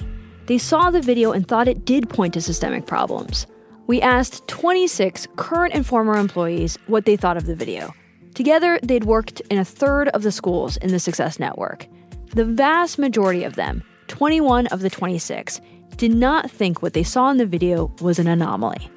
They 0.47 0.59
saw 0.59 0.91
the 0.91 1.01
video 1.01 1.31
and 1.31 1.47
thought 1.47 1.69
it 1.69 1.85
did 1.85 2.11
point 2.11 2.35
to 2.35 2.41
systemic 2.41 2.87
problems. 2.87 3.47
We 3.87 4.01
asked 4.01 4.49
26 4.49 5.29
current 5.37 5.75
and 5.75 5.87
former 5.87 6.17
employees 6.17 6.77
what 6.89 7.05
they 7.05 7.17
thought 7.17 7.37
of 7.37 7.47
the 7.47 7.55
video. 7.55 7.95
Together, 8.35 8.81
they'd 8.83 9.05
worked 9.05 9.41
in 9.43 9.59
a 9.59 9.65
third 9.65 10.09
of 10.09 10.23
the 10.23 10.33
schools 10.33 10.77
in 10.79 10.91
the 10.91 10.99
Success 10.99 11.39
Network. 11.39 11.87
The 12.35 12.45
vast 12.45 12.99
majority 12.99 13.45
of 13.45 13.55
them, 13.55 13.83
21 14.09 14.67
of 14.69 14.81
the 14.81 14.91
26, 14.91 15.61
did 15.97 16.15
not 16.15 16.51
think 16.51 16.83
what 16.83 16.95
they 16.95 17.03
saw 17.03 17.31
in 17.31 17.37
the 17.37 17.47
video 17.47 17.93
was 18.01 18.19
an 18.19 18.27
anomaly. 18.27 18.89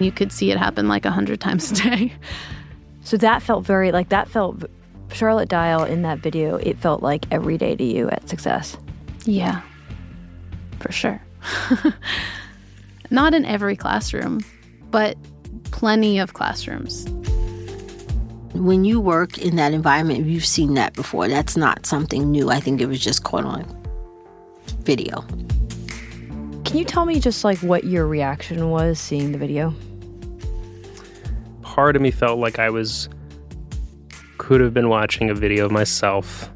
You 0.00 0.10
could 0.10 0.32
see 0.32 0.50
it 0.50 0.58
happen 0.58 0.88
like 0.88 1.04
a 1.04 1.10
hundred 1.10 1.40
times 1.40 1.70
a 1.72 1.74
day. 1.74 2.12
So 3.04 3.16
that 3.18 3.42
felt 3.42 3.64
very 3.64 3.92
like 3.92 4.08
that 4.08 4.28
felt 4.28 4.64
Charlotte 5.12 5.48
Dial 5.48 5.84
in 5.84 6.02
that 6.02 6.18
video, 6.18 6.56
it 6.56 6.78
felt 6.78 7.02
like 7.02 7.26
every 7.30 7.56
day 7.56 7.76
to 7.76 7.84
you 7.84 8.08
at 8.10 8.28
success. 8.28 8.76
Yeah. 9.24 9.62
For 10.80 10.90
sure. 10.90 11.22
Not 13.10 13.34
in 13.34 13.44
every 13.44 13.76
classroom, 13.76 14.40
but 14.90 15.16
plenty 15.70 16.18
of 16.18 16.34
classrooms. 16.34 17.06
When 18.54 18.84
you 18.84 19.00
work 19.00 19.38
in 19.38 19.56
that 19.56 19.72
environment, 19.72 20.26
you've 20.26 20.46
seen 20.46 20.74
that 20.74 20.94
before. 20.94 21.28
That's 21.28 21.56
not 21.56 21.86
something 21.86 22.30
new. 22.30 22.50
I 22.50 22.60
think 22.60 22.80
it 22.80 22.86
was 22.86 23.00
just 23.00 23.24
caught 23.24 23.44
on 23.44 23.64
video. 24.82 25.22
Can 26.64 26.78
you 26.78 26.84
tell 26.84 27.04
me 27.04 27.18
just 27.18 27.42
like 27.42 27.58
what 27.58 27.84
your 27.84 28.06
reaction 28.06 28.70
was 28.70 29.00
seeing 29.00 29.32
the 29.32 29.38
video? 29.38 29.74
Part 31.74 31.96
of 31.96 32.02
me 32.02 32.12
felt 32.12 32.38
like 32.38 32.60
I 32.60 32.70
was 32.70 33.08
could 34.38 34.60
have 34.60 34.72
been 34.72 34.88
watching 34.88 35.28
a 35.28 35.34
video 35.34 35.66
of 35.66 35.72
myself 35.72 36.48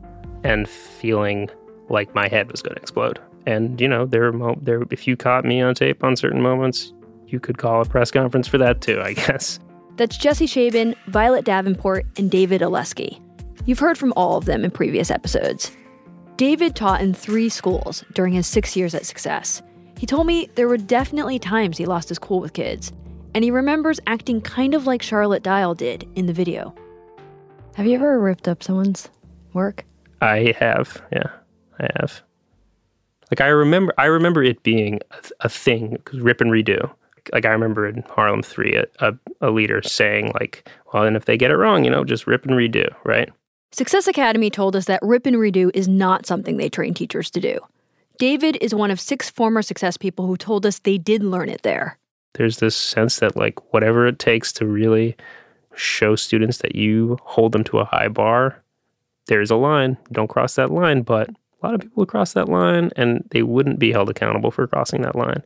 and 0.45 0.69
feeling 0.69 1.51
like 1.89 2.15
my 2.15 2.29
head 2.29 2.51
was 2.53 2.63
going 2.63 2.77
to 2.77 2.81
explode. 2.81 3.19
And 3.45 3.81
you 3.81 3.89
know, 3.89 4.07
there 4.07 4.33
there 4.63 4.83
if 4.93 5.09
you 5.09 5.17
caught 5.17 5.45
me 5.45 5.61
on 5.61 5.75
tape 5.75 6.05
on 6.05 6.15
certain 6.15 6.41
moments, 6.41 6.93
you 7.27 7.41
could 7.41 7.59
call 7.59 7.83
a 7.83 7.85
press 7.85 8.13
conference 8.13 8.47
for 8.47 8.59
that 8.59 8.81
too, 8.81 9.01
I 9.01 9.13
guess. 9.25 9.59
That's 9.97 10.17
Jesse 10.17 10.47
Chabin, 10.47 10.95
Violet 11.09 11.45
Davenport, 11.45 12.07
and 12.17 12.31
David 12.31 12.61
Olesky. 12.61 13.21
You've 13.67 13.81
heard 13.81 13.99
from 13.99 14.13
all 14.15 14.37
of 14.37 14.45
them 14.45 14.65
in 14.65 14.71
previous 14.71 15.11
episodes. 15.11 15.73
David 16.37 16.77
taught 16.77 17.01
in 17.01 17.13
three 17.13 17.49
schools 17.49 18.05
during 18.13 18.35
his 18.35 18.47
six 18.47 18.77
years 18.77 18.95
at 18.95 19.05
Success. 19.05 19.63
He 19.99 20.07
told 20.07 20.29
me 20.29 20.49
there 20.55 20.69
were 20.69 20.77
definitely 20.77 21.41
times 21.41 21.77
he 21.77 21.87
lost 21.87 22.09
his 22.09 22.21
cool 22.21 22.39
with 22.39 22.53
kids, 22.53 22.93
and 23.35 23.45
he 23.45 23.51
remembers 23.51 24.01
acting 24.07 24.41
kind 24.41 24.75
of 24.75 24.87
like 24.87 25.03
Charlotte 25.03 25.43
Dial 25.43 25.75
did 25.75 26.09
in 26.15 26.27
the 26.27 26.33
video. 26.33 26.75
Have 27.75 27.87
you 27.87 27.95
ever 27.95 28.19
ripped 28.19 28.49
up 28.49 28.63
someone's 28.63 29.09
work? 29.53 29.85
I 30.21 30.55
have, 30.59 31.01
yeah, 31.13 31.31
I 31.79 31.89
have. 32.01 32.23
Like 33.31 33.41
I 33.41 33.49
remember, 33.49 33.95
I 33.99 34.07
remember 34.07 34.43
it 34.43 34.63
being 34.63 35.01
a, 35.11 35.47
a 35.47 35.49
thing 35.49 35.93
because 35.93 36.21
rip 36.21 36.41
and 36.41 36.51
redo. 36.51 36.91
Like 37.33 37.45
I 37.45 37.51
remember 37.51 37.87
in 37.87 38.03
Harlem 38.09 38.43
Three, 38.43 38.75
a, 38.75 38.87
a, 39.01 39.13
a 39.43 39.51
leader 39.51 39.83
saying 39.83 40.33
like, 40.41 40.69
"Well, 40.93 41.05
and 41.05 41.15
if 41.15 41.27
they 41.27 41.37
get 41.37 41.51
it 41.51 41.57
wrong, 41.57 41.85
you 41.85 41.91
know, 41.91 42.05
just 42.05 42.27
rip 42.27 42.47
and 42.47 42.55
redo," 42.55 42.89
right? 43.05 43.29
Success 43.71 44.09
Academy 44.09 44.49
told 44.49 44.75
us 44.75 44.87
that 44.87 45.01
rip 45.03 45.27
and 45.27 45.37
redo 45.37 45.71
is 45.75 45.87
not 45.87 46.25
something 46.25 46.57
they 46.57 46.71
train 46.71 46.95
teachers 46.95 47.31
to 47.33 47.41
do. 47.41 47.61
David 48.19 48.57
is 48.63 48.75
one 48.75 48.91
of 48.91 48.99
six 48.99 49.29
former 49.29 49.61
success 49.61 49.99
people 49.99 50.27
who 50.27 50.37
told 50.39 50.65
us 50.65 50.79
they 50.79 50.97
did 50.97 51.23
learn 51.23 51.51
it 51.51 51.63
there 51.63 51.99
there's 52.35 52.59
this 52.59 52.77
sense 52.77 53.19
that 53.19 53.37
like 53.37 53.73
whatever 53.73 54.07
it 54.07 54.19
takes 54.19 54.53
to 54.55 54.67
really 54.67 55.17
show 55.75 56.17
students 56.17 56.59
that 56.59 56.75
you 56.75 57.19
hold 57.23 57.53
them 57.53 57.65
to 57.65 57.79
a 57.79 57.85
high 57.85 58.09
bar 58.09 58.63
there's 59.29 59.51
a 59.51 59.57
line. 59.57 59.99
Don't 60.11 60.29
cross 60.29 60.57
that 60.57 60.71
line 60.71 61.03
but 61.03 61.31
a 61.31 61.67
lot 61.67 61.75
of 61.75 61.83
people 61.83 62.07
cross 62.07 62.33
that 62.33 62.49
line 62.49 62.91
and 62.97 63.25
they 63.31 63.43
wouldn't 63.43 63.79
be 63.79 63.93
held 63.93 64.11
accountable 64.11 64.51
for 64.51 64.67
crossing 64.67 65.03
that 65.03 65.17
line. 65.17 65.43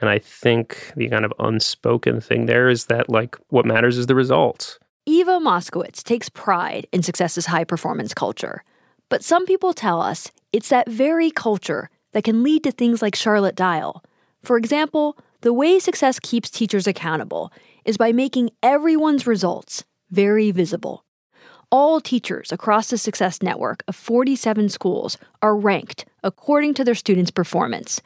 And 0.00 0.08
i 0.08 0.18
think 0.18 0.92
the 0.96 1.08
kind 1.08 1.24
of 1.24 1.32
unspoken 1.40 2.20
thing 2.20 2.46
there 2.46 2.68
is 2.68 2.86
that 2.86 3.08
like 3.08 3.36
what 3.48 3.66
matters 3.66 3.98
is 3.98 4.06
the 4.06 4.14
results. 4.14 4.78
Eva 5.06 5.40
moskowitz 5.40 6.02
takes 6.04 6.28
pride 6.28 6.86
in 6.92 7.02
success's 7.02 7.46
high 7.46 7.64
performance 7.64 8.12
culture. 8.12 8.62
But 9.08 9.24
some 9.24 9.46
people 9.46 9.72
tell 9.72 10.02
us 10.02 10.30
it's 10.52 10.68
that 10.68 10.88
very 10.88 11.30
culture 11.30 11.88
that 12.12 12.24
can 12.24 12.42
lead 12.42 12.62
to 12.64 12.70
things 12.70 13.00
like 13.00 13.14
charlotte 13.14 13.56
dial. 13.56 14.04
For 14.42 14.56
example 14.56 15.18
the 15.40 15.52
way 15.52 15.78
success 15.78 16.18
keeps 16.18 16.50
teachers 16.50 16.88
accountable 16.88 17.52
is 17.84 17.96
by 17.96 18.12
making 18.12 18.50
everyone's 18.62 19.26
results 19.26 19.84
very 20.10 20.50
visible. 20.50 21.04
All 21.70 22.00
teachers 22.00 22.50
across 22.50 22.88
the 22.88 22.98
Success 22.98 23.40
Network 23.42 23.84
of 23.86 23.94
47 23.94 24.68
schools 24.68 25.16
are 25.42 25.54
ranked 25.54 26.06
according 26.24 26.74
to 26.74 26.84
their 26.84 26.94
students' 26.94 27.30
performance, 27.30 28.00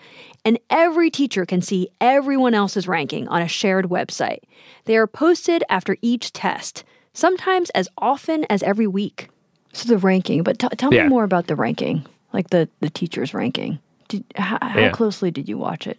and 0.44 0.58
every 0.68 1.10
teacher 1.10 1.46
can 1.46 1.62
see 1.62 1.88
everyone 2.00 2.54
else's 2.54 2.88
ranking 2.88 3.28
on 3.28 3.40
a 3.40 3.48
shared 3.48 3.86
website. 3.86 4.40
They 4.84 4.96
are 4.96 5.06
posted 5.06 5.64
after 5.70 5.96
each 6.02 6.32
test, 6.32 6.84
sometimes 7.14 7.70
as 7.70 7.88
often 7.96 8.44
as 8.50 8.62
every 8.62 8.88
week. 8.88 9.28
So 9.72 9.88
the 9.88 9.98
ranking, 9.98 10.42
but 10.42 10.58
t- 10.58 10.68
tell 10.76 10.92
yeah. 10.92 11.04
me 11.04 11.08
more 11.08 11.24
about 11.24 11.46
the 11.46 11.56
ranking, 11.56 12.04
like 12.32 12.50
the 12.50 12.68
the 12.80 12.90
teacher's 12.90 13.32
ranking. 13.32 13.78
Did, 14.08 14.24
how, 14.34 14.58
how 14.60 14.80
yeah. 14.80 14.90
closely 14.90 15.30
did 15.30 15.48
you 15.48 15.56
watch 15.56 15.86
it? 15.86 15.98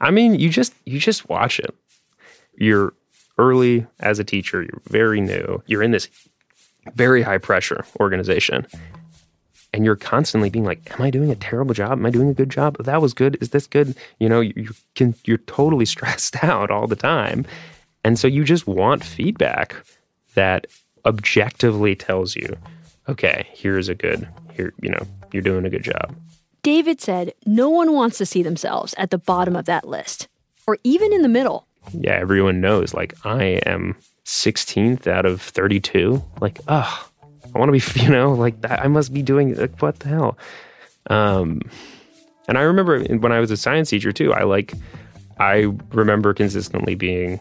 I 0.00 0.10
mean, 0.10 0.38
you 0.38 0.48
just 0.48 0.74
you 0.84 0.98
just 0.98 1.28
watch 1.28 1.58
it. 1.58 1.74
You're 2.56 2.92
early 3.38 3.86
as 4.00 4.18
a 4.18 4.24
teacher, 4.24 4.62
you're 4.62 4.82
very 4.88 5.20
new. 5.20 5.62
You're 5.66 5.82
in 5.82 5.92
this 5.92 6.08
very 6.94 7.22
high 7.22 7.38
pressure 7.38 7.84
organization. 8.00 8.66
and 9.74 9.84
you're 9.84 9.96
constantly 9.96 10.48
being 10.48 10.64
like, 10.64 10.80
"Am 10.98 11.02
I 11.04 11.10
doing 11.10 11.30
a 11.30 11.36
terrible 11.36 11.74
job? 11.74 11.92
Am 11.92 12.06
I 12.06 12.10
doing 12.10 12.30
a 12.30 12.34
good 12.34 12.48
job? 12.48 12.78
That 12.82 13.02
was 13.02 13.12
good. 13.12 13.36
Is 13.42 13.50
this 13.50 13.66
good?" 13.66 13.94
You 14.18 14.26
know, 14.28 14.40
you, 14.40 14.70
can 14.94 15.14
you're 15.26 15.38
totally 15.46 15.84
stressed 15.94 16.42
out 16.42 16.70
all 16.70 16.86
the 16.86 16.96
time, 16.96 17.44
and 18.02 18.18
so 18.18 18.26
you 18.28 18.44
just 18.44 18.66
want 18.66 19.04
feedback 19.04 19.76
that 20.34 20.66
objectively 21.04 21.94
tells 21.94 22.34
you, 22.34 22.56
"Okay, 23.10 23.46
here's 23.52 23.90
a 23.90 23.94
good 23.94 24.26
here. 24.54 24.72
You 24.80 24.88
know, 24.90 25.06
you're 25.32 25.42
doing 25.42 25.66
a 25.66 25.70
good 25.70 25.84
job." 25.84 26.14
David 26.62 27.00
said 27.00 27.32
no 27.46 27.70
one 27.70 27.92
wants 27.92 28.18
to 28.18 28.26
see 28.26 28.42
themselves 28.42 28.94
at 28.98 29.10
the 29.10 29.18
bottom 29.18 29.56
of 29.56 29.64
that 29.66 29.86
list, 29.86 30.28
or 30.66 30.78
even 30.84 31.12
in 31.12 31.22
the 31.22 31.28
middle. 31.28 31.66
Yeah, 31.92 32.12
everyone 32.12 32.60
knows. 32.60 32.94
Like 32.94 33.14
I 33.24 33.60
am 33.66 33.96
16th 34.24 35.06
out 35.06 35.24
of 35.24 35.40
32. 35.40 36.22
Like, 36.40 36.60
oh, 36.68 37.08
I 37.54 37.58
want 37.58 37.72
to 37.74 37.94
be, 37.94 38.00
you 38.04 38.10
know, 38.10 38.32
like 38.32 38.60
that. 38.62 38.80
I 38.84 38.88
must 38.88 39.12
be 39.12 39.22
doing 39.22 39.54
like 39.54 39.80
what 39.80 40.00
the 40.00 40.08
hell. 40.08 40.38
Um, 41.08 41.62
and 42.46 42.58
I 42.58 42.62
remember 42.62 43.02
when 43.02 43.32
I 43.32 43.40
was 43.40 43.50
a 43.50 43.56
science 43.56 43.90
teacher 43.90 44.12
too. 44.12 44.32
I 44.32 44.44
like, 44.44 44.74
I 45.38 45.72
remember 45.92 46.34
consistently 46.34 46.94
being 46.94 47.40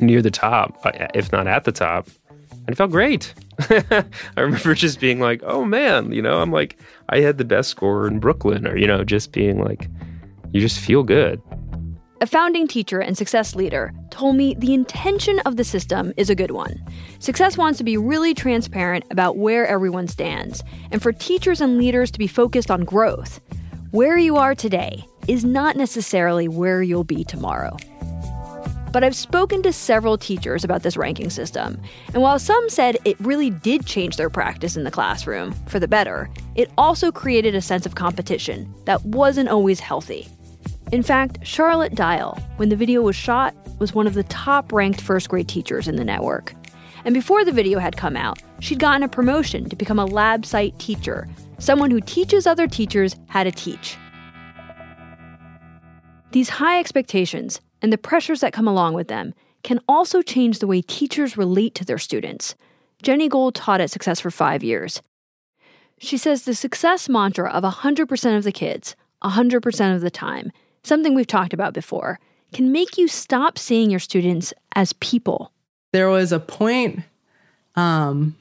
near 0.00 0.20
the 0.22 0.30
top, 0.30 0.84
uh, 0.84 1.06
if 1.14 1.32
not 1.32 1.46
at 1.46 1.64
the 1.64 1.72
top, 1.72 2.08
and 2.50 2.70
it 2.70 2.76
felt 2.76 2.90
great. 2.90 3.34
I 3.70 4.04
remember 4.36 4.74
just 4.74 5.00
being 5.00 5.20
like, 5.20 5.42
oh 5.44 5.64
man, 5.64 6.12
you 6.12 6.22
know, 6.22 6.40
I'm 6.40 6.50
like, 6.50 6.78
I 7.08 7.20
had 7.20 7.38
the 7.38 7.44
best 7.44 7.70
score 7.70 8.06
in 8.06 8.18
Brooklyn, 8.18 8.66
or 8.66 8.76
you 8.76 8.86
know, 8.86 9.04
just 9.04 9.32
being 9.32 9.62
like, 9.62 9.88
you 10.52 10.60
just 10.60 10.78
feel 10.78 11.02
good. 11.02 11.40
A 12.20 12.26
founding 12.26 12.66
teacher 12.66 13.00
and 13.00 13.18
success 13.18 13.54
leader 13.54 13.92
told 14.10 14.36
me 14.36 14.54
the 14.58 14.72
intention 14.72 15.40
of 15.40 15.56
the 15.56 15.64
system 15.64 16.12
is 16.16 16.30
a 16.30 16.34
good 16.34 16.52
one. 16.52 16.82
Success 17.18 17.58
wants 17.58 17.76
to 17.78 17.84
be 17.84 17.96
really 17.96 18.32
transparent 18.32 19.04
about 19.10 19.36
where 19.36 19.66
everyone 19.66 20.08
stands, 20.08 20.62
and 20.90 21.02
for 21.02 21.12
teachers 21.12 21.60
and 21.60 21.76
leaders 21.76 22.10
to 22.12 22.18
be 22.18 22.26
focused 22.26 22.70
on 22.70 22.84
growth. 22.84 23.40
Where 23.90 24.16
you 24.16 24.36
are 24.36 24.54
today 24.54 25.04
is 25.28 25.44
not 25.44 25.76
necessarily 25.76 26.48
where 26.48 26.82
you'll 26.82 27.04
be 27.04 27.24
tomorrow. 27.24 27.76
But 28.94 29.02
I've 29.02 29.16
spoken 29.16 29.60
to 29.64 29.72
several 29.72 30.16
teachers 30.16 30.62
about 30.62 30.84
this 30.84 30.96
ranking 30.96 31.28
system, 31.28 31.82
and 32.12 32.22
while 32.22 32.38
some 32.38 32.68
said 32.68 32.96
it 33.04 33.18
really 33.18 33.50
did 33.50 33.86
change 33.86 34.16
their 34.16 34.30
practice 34.30 34.76
in 34.76 34.84
the 34.84 34.90
classroom 34.92 35.52
for 35.66 35.80
the 35.80 35.88
better, 35.88 36.30
it 36.54 36.70
also 36.78 37.10
created 37.10 37.56
a 37.56 37.60
sense 37.60 37.86
of 37.86 37.96
competition 37.96 38.72
that 38.84 39.04
wasn't 39.04 39.48
always 39.48 39.80
healthy. 39.80 40.28
In 40.92 41.02
fact, 41.02 41.44
Charlotte 41.44 41.96
Dial, 41.96 42.38
when 42.54 42.68
the 42.68 42.76
video 42.76 43.02
was 43.02 43.16
shot, 43.16 43.52
was 43.80 43.94
one 43.94 44.06
of 44.06 44.14
the 44.14 44.22
top 44.22 44.72
ranked 44.72 45.00
first 45.00 45.28
grade 45.28 45.48
teachers 45.48 45.88
in 45.88 45.96
the 45.96 46.04
network. 46.04 46.54
And 47.04 47.14
before 47.14 47.44
the 47.44 47.50
video 47.50 47.80
had 47.80 47.96
come 47.96 48.16
out, 48.16 48.40
she'd 48.60 48.78
gotten 48.78 49.02
a 49.02 49.08
promotion 49.08 49.68
to 49.70 49.74
become 49.74 49.98
a 49.98 50.06
lab 50.06 50.46
site 50.46 50.78
teacher, 50.78 51.26
someone 51.58 51.90
who 51.90 52.00
teaches 52.00 52.46
other 52.46 52.68
teachers 52.68 53.16
how 53.26 53.42
to 53.42 53.50
teach. 53.50 53.96
These 56.30 56.48
high 56.48 56.78
expectations 56.78 57.60
and 57.84 57.92
the 57.92 57.98
pressures 57.98 58.40
that 58.40 58.54
come 58.54 58.66
along 58.66 58.94
with 58.94 59.08
them 59.08 59.34
can 59.62 59.78
also 59.86 60.22
change 60.22 60.58
the 60.58 60.66
way 60.66 60.80
teachers 60.80 61.36
relate 61.36 61.74
to 61.74 61.84
their 61.84 61.98
students. 61.98 62.54
Jenny 63.02 63.28
Gold 63.28 63.54
taught 63.54 63.82
at 63.82 63.90
Success 63.90 64.20
for 64.20 64.30
five 64.30 64.64
years. 64.64 65.02
She 65.98 66.16
says 66.16 66.44
the 66.44 66.54
success 66.54 67.10
mantra 67.10 67.50
of 67.50 67.62
100% 67.62 68.36
of 68.38 68.42
the 68.42 68.52
kids, 68.52 68.96
100% 69.22 69.94
of 69.94 70.00
the 70.00 70.10
time, 70.10 70.50
something 70.82 71.14
we've 71.14 71.26
talked 71.26 71.52
about 71.52 71.74
before, 71.74 72.18
can 72.54 72.72
make 72.72 72.96
you 72.96 73.06
stop 73.06 73.58
seeing 73.58 73.90
your 73.90 74.00
students 74.00 74.54
as 74.74 74.94
people. 74.94 75.52
There 75.92 76.08
was 76.08 76.32
a 76.32 76.40
point 76.40 77.02
um, 77.74 78.34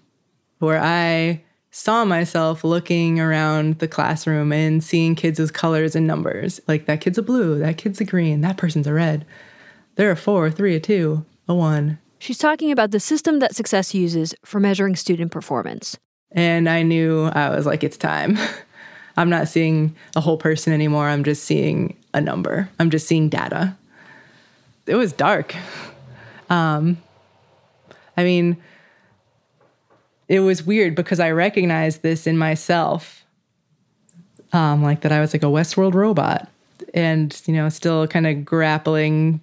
where 0.60 0.79
I 0.82 1.43
saw 1.75 2.05
myself 2.05 2.63
looking 2.63 3.19
around 3.19 3.79
the 3.79 3.88
classroom 3.88 4.53
and 4.53 4.83
seeing 4.83 5.15
kids 5.15 5.39
as 5.39 5.49
colors 5.49 5.95
and 5.95 6.05
numbers. 6.05 6.62
Like 6.67 6.86
that 6.86 7.01
kid's 7.01 7.17
a 7.17 7.23
blue, 7.23 7.57
that 7.57 7.77
kid's 7.77 7.99
a 7.99 8.05
green, 8.05 8.41
that 8.41 8.57
person's 8.57 8.86
a 8.86 8.93
red. 8.93 9.25
They're 9.95 10.12
a 10.12 10.15
four, 10.15 10.51
three, 10.51 10.75
a 10.75 10.79
two, 10.79 11.25
a 11.47 11.55
one. 11.55 11.97
She's 12.19 12.38
talking 12.38 12.71
about 12.71 12.91
the 12.91 12.99
system 12.99 13.39
that 13.39 13.55
Success 13.55 13.95
uses 13.95 14.36
for 14.45 14.59
measuring 14.59 14.95
student 14.95 15.31
performance. 15.31 15.97
And 16.31 16.69
I 16.69 16.83
knew 16.83 17.25
I 17.25 17.49
was 17.49 17.65
like, 17.65 17.83
it's 17.83 17.97
time. 17.97 18.38
I'm 19.17 19.31
not 19.31 19.47
seeing 19.47 19.95
a 20.15 20.21
whole 20.21 20.38
person 20.38 20.73
anymore. 20.73 21.07
I'm 21.07 21.23
just 21.23 21.43
seeing 21.43 21.97
a 22.13 22.21
number. 22.21 22.69
I'm 22.79 22.91
just 22.91 23.07
seeing 23.07 23.29
data. 23.29 23.75
It 24.86 24.95
was 24.95 25.12
dark. 25.12 25.55
Um, 26.51 27.01
I 28.15 28.23
mean, 28.23 28.57
it 30.27 30.39
was 30.39 30.63
weird 30.63 30.95
because 30.95 31.19
I 31.19 31.31
recognized 31.31 32.01
this 32.01 32.27
in 32.27 32.38
myself. 32.38 33.25
Um, 34.51 34.83
like 34.83 35.01
that 35.01 35.12
I 35.12 35.19
was 35.19 35.33
like 35.33 35.41
a 35.41 35.47
Westworld 35.47 35.95
robot 35.95 36.47
and, 36.93 37.41
you 37.47 37.53
know, 37.53 37.69
still 37.69 38.05
kind 38.05 38.27
of 38.27 38.45
grappling 38.45 39.41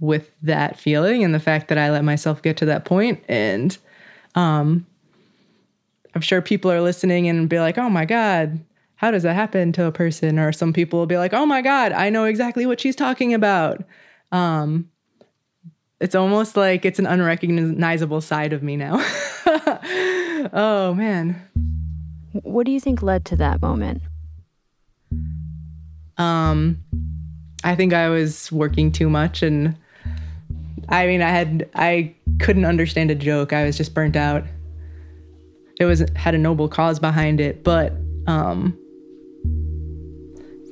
with 0.00 0.30
that 0.42 0.78
feeling 0.78 1.24
and 1.24 1.34
the 1.34 1.40
fact 1.40 1.68
that 1.68 1.78
I 1.78 1.90
let 1.90 2.04
myself 2.04 2.42
get 2.42 2.58
to 2.58 2.66
that 2.66 2.84
point. 2.84 3.22
And 3.26 3.76
um, 4.34 4.86
I'm 6.14 6.20
sure 6.20 6.42
people 6.42 6.70
are 6.70 6.82
listening 6.82 7.28
and 7.28 7.48
be 7.48 7.58
like, 7.58 7.78
oh 7.78 7.88
my 7.88 8.04
God, 8.04 8.60
how 8.96 9.10
does 9.10 9.22
that 9.22 9.34
happen 9.34 9.72
to 9.72 9.86
a 9.86 9.92
person? 9.92 10.38
Or 10.38 10.52
some 10.52 10.74
people 10.74 10.98
will 10.98 11.06
be 11.06 11.16
like, 11.16 11.32
oh 11.32 11.46
my 11.46 11.62
God, 11.62 11.92
I 11.92 12.10
know 12.10 12.24
exactly 12.24 12.66
what 12.66 12.80
she's 12.80 12.96
talking 12.96 13.32
about. 13.32 13.82
Um, 14.30 14.90
it's 16.00 16.14
almost 16.14 16.56
like 16.56 16.84
it's 16.84 16.98
an 16.98 17.06
unrecognizable 17.06 18.20
side 18.20 18.52
of 18.52 18.62
me 18.62 18.76
now. 18.76 18.96
oh 20.52 20.94
man. 20.94 21.40
What 22.32 22.66
do 22.66 22.72
you 22.72 22.80
think 22.80 23.02
led 23.02 23.24
to 23.26 23.36
that 23.36 23.60
moment? 23.60 24.02
Um, 26.16 26.82
I 27.64 27.74
think 27.74 27.92
I 27.92 28.08
was 28.08 28.52
working 28.52 28.92
too 28.92 29.08
much 29.08 29.42
and 29.42 29.76
I 30.88 31.06
mean 31.06 31.22
I 31.22 31.30
had 31.30 31.68
I 31.74 32.14
couldn't 32.40 32.64
understand 32.64 33.10
a 33.10 33.14
joke. 33.14 33.52
I 33.52 33.64
was 33.64 33.76
just 33.76 33.94
burnt 33.94 34.16
out. 34.16 34.44
It 35.78 35.86
was 35.86 36.04
had 36.14 36.34
a 36.34 36.38
noble 36.38 36.68
cause 36.68 36.98
behind 36.98 37.40
it, 37.40 37.64
but 37.64 37.92
um 38.26 38.76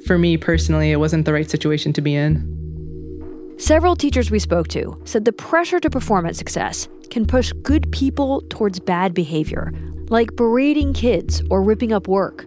for 0.07 0.18
me 0.18 0.37
personally, 0.37 0.90
it 0.90 0.96
wasn't 0.96 1.26
the 1.26 1.33
right 1.33 1.50
situation 1.50 1.92
to 1.92 2.00
be 2.00 2.14
in. 2.14 2.54
Several 3.59 3.96
teachers 3.96 4.31
we 4.31 4.38
spoke 4.38 4.68
to 4.68 5.00
said 5.04 5.24
the 5.24 5.33
pressure 5.33 5.81
to 5.81 5.90
perform 5.90 6.24
at 6.26 6.37
success 6.37 6.88
can 7.11 7.27
push 7.27 7.53
good 7.62 7.90
people 7.92 8.42
towards 8.49 8.81
bad 8.81 9.14
behavior, 9.14 9.73
like 10.09 10.37
berating 10.37 10.92
kids 10.92 11.42
or 11.51 11.62
ripping 11.62 11.92
up 11.92 12.09
work. 12.09 12.47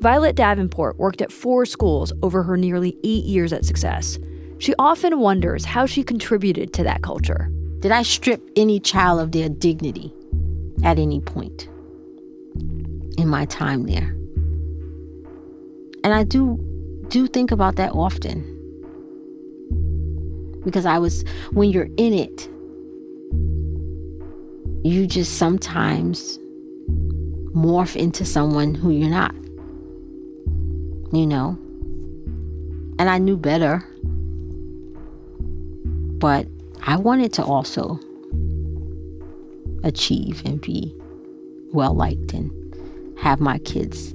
Violet 0.00 0.36
Davenport 0.36 0.98
worked 0.98 1.22
at 1.22 1.32
four 1.32 1.64
schools 1.64 2.12
over 2.22 2.42
her 2.42 2.56
nearly 2.56 2.96
eight 3.04 3.24
years 3.24 3.52
at 3.52 3.64
Success. 3.64 4.18
She 4.58 4.74
often 4.78 5.20
wonders 5.20 5.64
how 5.64 5.86
she 5.86 6.02
contributed 6.02 6.72
to 6.74 6.82
that 6.84 7.02
culture. 7.02 7.50
Did 7.80 7.92
I 7.92 8.02
strip 8.02 8.42
any 8.56 8.80
child 8.80 9.20
of 9.20 9.32
their 9.32 9.48
dignity 9.48 10.12
at 10.84 10.98
any 10.98 11.20
point 11.20 11.68
in 13.18 13.28
my 13.28 13.44
time 13.46 13.84
there? 13.84 14.14
And 16.04 16.14
I 16.14 16.24
do 16.24 16.58
do 17.08 17.26
think 17.26 17.50
about 17.50 17.76
that 17.76 17.92
often. 17.92 18.52
Because 20.64 20.86
I 20.86 20.98
was, 20.98 21.24
when 21.52 21.70
you're 21.70 21.88
in 21.96 22.12
it, 22.12 22.48
you 24.86 25.06
just 25.06 25.38
sometimes 25.38 26.38
morph 27.54 27.96
into 27.96 28.24
someone 28.24 28.74
who 28.74 28.90
you're 28.90 29.10
not. 29.10 29.34
You 31.12 31.26
know? 31.26 31.58
And 32.98 33.10
I 33.10 33.18
knew 33.18 33.36
better. 33.36 33.84
But 36.18 36.46
I 36.82 36.96
wanted 36.96 37.32
to 37.34 37.44
also 37.44 37.98
achieve 39.82 40.42
and 40.44 40.60
be 40.60 40.94
well 41.72 41.94
liked 41.94 42.32
and 42.32 42.50
have 43.18 43.40
my 43.40 43.58
kids 43.58 44.12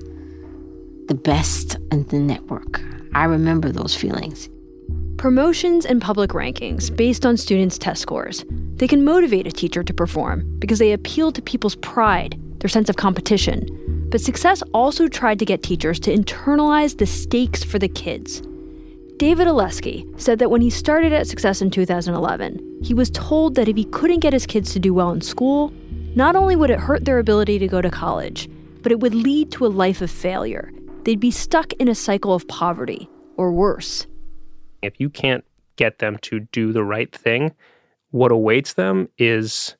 the 1.07 1.15
best 1.15 1.75
in 1.91 2.03
the 2.05 2.19
network. 2.19 2.81
I 3.13 3.25
remember 3.25 3.71
those 3.71 3.95
feelings. 3.95 4.49
Promotions 5.21 5.85
and 5.85 6.01
public 6.01 6.31
rankings 6.31 6.89
based 6.97 7.27
on 7.27 7.37
students' 7.37 7.77
test 7.77 8.01
scores. 8.01 8.43
They 8.77 8.87
can 8.87 9.05
motivate 9.05 9.45
a 9.45 9.51
teacher 9.51 9.83
to 9.83 9.93
perform 9.93 10.57
because 10.57 10.79
they 10.79 10.93
appeal 10.93 11.31
to 11.31 11.43
people's 11.43 11.75
pride, 11.75 12.41
their 12.57 12.71
sense 12.71 12.89
of 12.89 12.95
competition. 12.95 14.07
But 14.09 14.21
success 14.21 14.63
also 14.73 15.07
tried 15.07 15.37
to 15.37 15.45
get 15.45 15.61
teachers 15.61 15.99
to 15.99 16.11
internalize 16.11 16.97
the 16.97 17.05
stakes 17.05 17.63
for 17.63 17.77
the 17.77 17.87
kids. 17.87 18.41
David 19.17 19.45
Olesky 19.45 20.19
said 20.19 20.39
that 20.39 20.49
when 20.49 20.61
he 20.61 20.71
started 20.71 21.13
at 21.13 21.27
Success 21.27 21.61
in 21.61 21.69
2011, 21.69 22.79
he 22.81 22.95
was 22.95 23.11
told 23.11 23.53
that 23.53 23.67
if 23.67 23.77
he 23.77 23.85
couldn't 23.85 24.21
get 24.21 24.33
his 24.33 24.47
kids 24.47 24.73
to 24.73 24.79
do 24.79 24.91
well 24.91 25.11
in 25.11 25.21
school, 25.21 25.71
not 26.15 26.35
only 26.35 26.55
would 26.55 26.71
it 26.71 26.79
hurt 26.79 27.05
their 27.05 27.19
ability 27.19 27.59
to 27.59 27.67
go 27.67 27.79
to 27.79 27.91
college, 27.91 28.49
but 28.81 28.91
it 28.91 28.99
would 29.01 29.13
lead 29.13 29.51
to 29.51 29.67
a 29.67 29.75
life 29.83 30.01
of 30.01 30.09
failure 30.09 30.71
they'd 31.03 31.19
be 31.19 31.29
stuck 31.29 31.73
in 31.73 31.87
a 31.87 31.93
cycle 31.93 32.33
of 32.33 32.47
poverty, 32.47 33.07
or 33.37 33.51
worse. 33.51 34.07
If 34.81 34.99
you 34.99 35.09
can't 35.09 35.43
get 35.75 35.99
them 35.99 36.17
to 36.19 36.41
do 36.51 36.71
the 36.73 36.83
right 36.83 37.13
thing, 37.15 37.53
what 38.11 38.31
awaits 38.31 38.73
them 38.73 39.09
is 39.17 39.75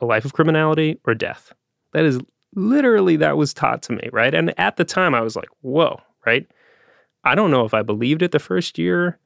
a 0.00 0.06
life 0.06 0.24
of 0.24 0.32
criminality 0.32 0.98
or 1.06 1.14
death. 1.14 1.52
That 1.92 2.04
is 2.04 2.20
literally 2.54 3.16
that 3.16 3.36
was 3.36 3.54
taught 3.54 3.82
to 3.84 3.92
me, 3.92 4.08
right? 4.12 4.34
And 4.34 4.58
at 4.58 4.76
the 4.76 4.84
time 4.84 5.14
I 5.14 5.20
was 5.20 5.36
like, 5.36 5.48
whoa, 5.60 6.00
right? 6.26 6.46
I 7.24 7.34
don't 7.34 7.50
know 7.50 7.64
if 7.64 7.72
I 7.72 7.82
believed 7.82 8.22
it 8.22 8.32
the 8.32 8.38
first 8.38 8.78
year, 8.78 9.18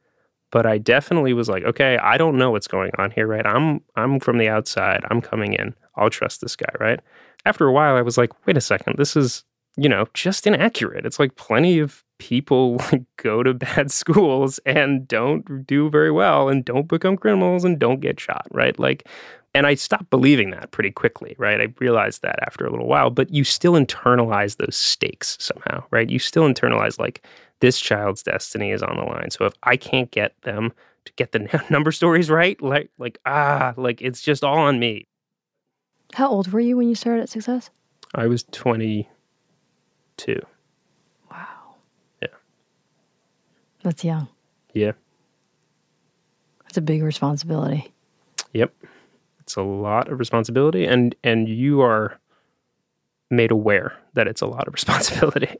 but 0.51 0.65
I 0.65 0.77
definitely 0.77 1.33
was 1.33 1.49
like, 1.49 1.63
okay, 1.63 1.97
I 1.97 2.17
don't 2.17 2.37
know 2.37 2.51
what's 2.51 2.67
going 2.67 2.91
on 2.97 3.11
here, 3.11 3.27
right? 3.27 3.45
I'm 3.45 3.81
I'm 3.95 4.19
from 4.19 4.37
the 4.37 4.47
outside. 4.47 5.03
I'm 5.09 5.21
coming 5.21 5.53
in. 5.53 5.73
I'll 5.95 6.09
trust 6.09 6.41
this 6.41 6.55
guy, 6.55 6.71
right? 6.79 6.99
After 7.45 7.65
a 7.65 7.71
while 7.71 7.95
I 7.95 8.01
was 8.01 8.17
like, 8.17 8.31
wait 8.45 8.55
a 8.57 8.61
second, 8.61 8.97
this 8.97 9.15
is, 9.15 9.43
you 9.75 9.89
know, 9.89 10.05
just 10.13 10.47
inaccurate. 10.47 11.05
It's 11.05 11.19
like 11.19 11.35
plenty 11.35 11.79
of 11.79 12.03
people 12.17 12.79
go 13.17 13.43
to 13.43 13.53
bad 13.53 13.91
schools 13.91 14.59
and 14.65 15.07
don't 15.07 15.65
do 15.67 15.89
very 15.89 16.11
well 16.11 16.49
and 16.49 16.65
don't 16.65 16.87
become 16.87 17.17
criminals 17.17 17.63
and 17.63 17.79
don't 17.79 18.01
get 18.01 18.19
shot, 18.19 18.47
right? 18.51 18.77
Like 18.79 19.07
and 19.53 19.65
I 19.65 19.73
stopped 19.73 20.11
believing 20.11 20.51
that 20.51 20.69
pretty 20.69 20.91
quickly, 20.91 21.35
right? 21.39 21.59
I 21.59 21.73
realized 21.79 22.21
that 22.21 22.37
after 22.45 22.67
a 22.67 22.69
little 22.69 22.85
while, 22.85 23.09
but 23.09 23.33
you 23.33 23.43
still 23.43 23.73
internalize 23.73 24.57
those 24.57 24.75
stakes 24.75 25.35
somehow, 25.39 25.83
right? 25.89 26.07
You 26.07 26.19
still 26.19 26.43
internalize 26.43 26.99
like 26.99 27.25
this 27.59 27.79
child's 27.79 28.21
destiny 28.21 28.69
is 28.71 28.83
on 28.83 28.97
the 28.97 29.03
line. 29.03 29.31
So 29.31 29.45
if 29.45 29.53
I 29.63 29.75
can't 29.75 30.11
get 30.11 30.39
them 30.43 30.73
to 31.05 31.13
get 31.13 31.31
the 31.31 31.63
number 31.71 31.91
stories 31.91 32.29
right, 32.29 32.61
like 32.61 32.91
like 32.99 33.17
ah, 33.25 33.73
like 33.77 33.99
it's 34.01 34.21
just 34.21 34.43
all 34.43 34.59
on 34.59 34.79
me. 34.79 35.07
How 36.13 36.29
old 36.29 36.51
were 36.51 36.59
you 36.59 36.77
when 36.77 36.87
you 36.87 36.95
started 36.95 37.23
at 37.23 37.29
Success? 37.29 37.71
I 38.15 38.27
was 38.27 38.43
22. 38.51 40.39
That's 43.87 44.03
young. 44.03 44.27
Yeah. 44.73 44.91
That's 46.63 46.75
a 46.75 46.81
big 46.81 47.03
responsibility. 47.03 47.93
Yep. 48.51 48.73
It's 49.39 49.55
a 49.55 49.61
lot 49.61 50.09
of 50.09 50.19
responsibility 50.19 50.85
and 50.85 51.15
and 51.23 51.47
you 51.47 51.79
are 51.79 52.19
made 53.31 53.49
aware 53.49 53.93
that 54.13 54.27
it's 54.27 54.41
a 54.41 54.45
lot 54.45 54.67
of 54.67 54.73
responsibility, 54.79 55.55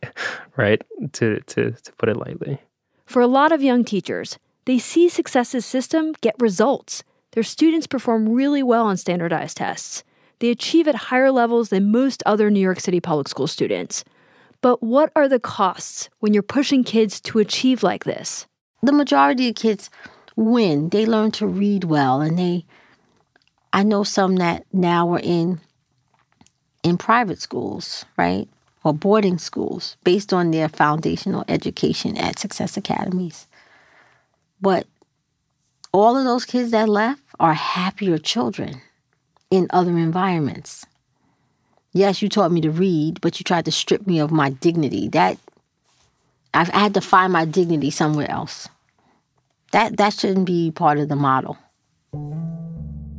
right? 0.58 0.82
To 1.13 1.40
to 1.40 1.72
to 1.72 1.92
put 1.94 2.10
it 2.10 2.18
lightly. 2.18 2.60
For 3.06 3.22
a 3.22 3.28
lot 3.28 3.54
of 3.54 3.63
young 3.63 3.86
teachers, 3.86 4.38
they 4.66 4.78
see 4.78 5.08
Success's 5.08 5.66
system 5.66 6.13
get 6.20 6.36
results. 6.38 7.06
Their 7.32 7.44
students 7.44 7.88
perform 7.88 8.28
really 8.28 8.62
well 8.62 8.88
on 8.88 8.98
standardized 8.98 9.56
tests. 9.56 10.04
They 10.40 10.50
achieve 10.50 10.90
at 10.90 10.96
higher 10.96 11.32
levels 11.32 11.70
than 11.70 11.94
most 11.94 12.24
other 12.26 12.52
New 12.52 12.60
York 12.60 12.82
City 12.82 13.00
public 13.00 13.30
school 13.30 13.48
students. 13.48 14.04
But 14.62 14.82
what 14.82 15.12
are 15.15 15.28
the 15.28 15.39
costs 15.39 16.10
when 16.20 16.34
you're 16.34 16.43
pushing 16.43 16.84
kids 16.84 17.20
to 17.22 17.39
achieve 17.39 17.84
like 17.84 18.04
this? 18.04 18.48
The 18.82 18.91
majority 18.91 19.50
of 19.50 19.56
kids 19.56 19.89
win. 20.36 20.89
They 20.89 21.06
learn 21.06 21.32
to 21.32 21.48
read 21.48 21.84
well 21.84 22.22
and 22.22 22.38
they 22.38 22.65
I 23.74 23.84
know 23.84 24.04
some 24.04 24.38
that 24.38 24.65
now 24.74 25.13
are 25.13 25.20
in 25.22 25.60
in 26.84 26.98
private 26.98 27.41
schools, 27.41 28.06
right? 28.17 28.48
Or 28.84 28.93
boarding 28.93 29.38
schools 29.38 29.98
based 30.04 30.34
on 30.34 30.52
their 30.52 30.70
foundational 30.70 31.43
education 31.48 32.17
at 32.17 32.39
Success 32.39 32.78
Academies. 32.78 33.48
But 34.62 34.88
all 35.91 36.17
of 36.17 36.24
those 36.24 36.46
kids 36.46 36.72
that 36.72 36.88
left 36.88 37.22
are 37.39 37.54
happier 37.54 38.17
children 38.17 38.82
in 39.52 39.67
other 39.72 39.98
environments. 39.98 40.86
Yes, 41.98 42.22
you 42.22 42.30
taught 42.30 42.52
me 42.52 42.62
to 42.62 42.70
read, 42.70 43.20
but 43.22 43.40
you 43.40 43.44
tried 43.44 43.66
to 43.66 43.72
strip 43.72 44.06
me 44.06 44.20
of 44.20 44.30
my 44.30 44.52
dignity. 44.52 45.08
That 45.08 45.40
I've 46.54 46.68
had 46.68 46.94
to 46.94 47.02
find 47.02 47.34
my 47.34 47.44
dignity 47.44 47.90
somewhere 47.90 48.30
else. 48.30 48.70
That 49.72 49.98
that 49.98 50.14
shouldn't 50.14 50.46
be 50.46 50.70
part 50.70 51.00
of 51.00 51.10
the 51.10 51.16
model. 51.16 51.58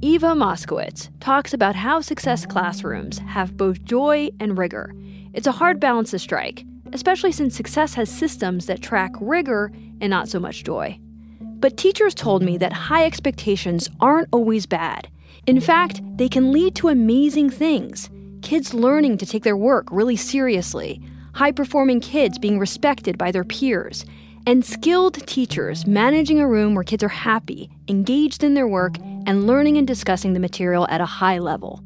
Eva 0.01 0.29
Moskowitz 0.29 1.09
talks 1.19 1.53
about 1.53 1.75
how 1.75 2.01
success 2.01 2.47
classrooms 2.47 3.19
have 3.19 3.57
both 3.57 3.83
joy 3.83 4.31
and 4.39 4.57
rigor. 4.57 4.95
It's 5.35 5.49
a 5.49 5.59
hard 5.59 5.81
balance 5.81 6.13
to 6.13 6.21
strike, 6.21 6.65
especially 6.93 7.33
since 7.33 7.57
success 7.57 7.95
has 7.95 8.09
systems 8.09 8.67
that 8.67 8.81
track 8.81 9.11
rigor 9.21 9.73
and 10.01 10.09
not 10.09 10.29
so 10.29 10.39
much 10.39 10.63
joy. 10.63 11.01
But 11.41 11.77
teachers 11.77 12.15
told 12.15 12.45
me 12.45 12.57
that 12.59 12.73
high 12.73 13.07
expectations 13.07 13.91
aren't 13.99 14.29
always 14.31 14.67
bad. 14.67 15.09
In 15.49 15.61
fact, 15.61 16.01
they 16.17 16.29
can 16.29 16.53
lead 16.53 16.77
to 16.77 16.91
amazing 16.91 17.51
things 17.51 18.09
kids 18.43 18.75
learning 18.75 19.19
to 19.19 19.27
take 19.27 19.45
their 19.45 19.57
work 19.57 19.87
really 19.91 20.17
seriously, 20.17 21.01
high 21.35 21.53
performing 21.53 22.01
kids 22.01 22.39
being 22.39 22.59
respected 22.59 23.17
by 23.19 23.31
their 23.31 23.45
peers, 23.45 24.05
and 24.47 24.65
skilled 24.65 25.27
teachers 25.27 25.87
managing 25.87 26.41
a 26.41 26.49
room 26.49 26.75
where 26.75 26.85
kids 26.85 27.03
are 27.03 27.09
happy, 27.09 27.71
engaged 27.89 28.43
in 28.43 28.55
their 28.55 28.69
work, 28.69 28.97
and 29.27 29.47
learning 29.47 29.77
and 29.77 29.87
discussing 29.87 30.33
the 30.33 30.41
material 30.41 30.87
at 30.89 31.01
a 31.01 31.07
high 31.07 31.39
level. 31.39 31.83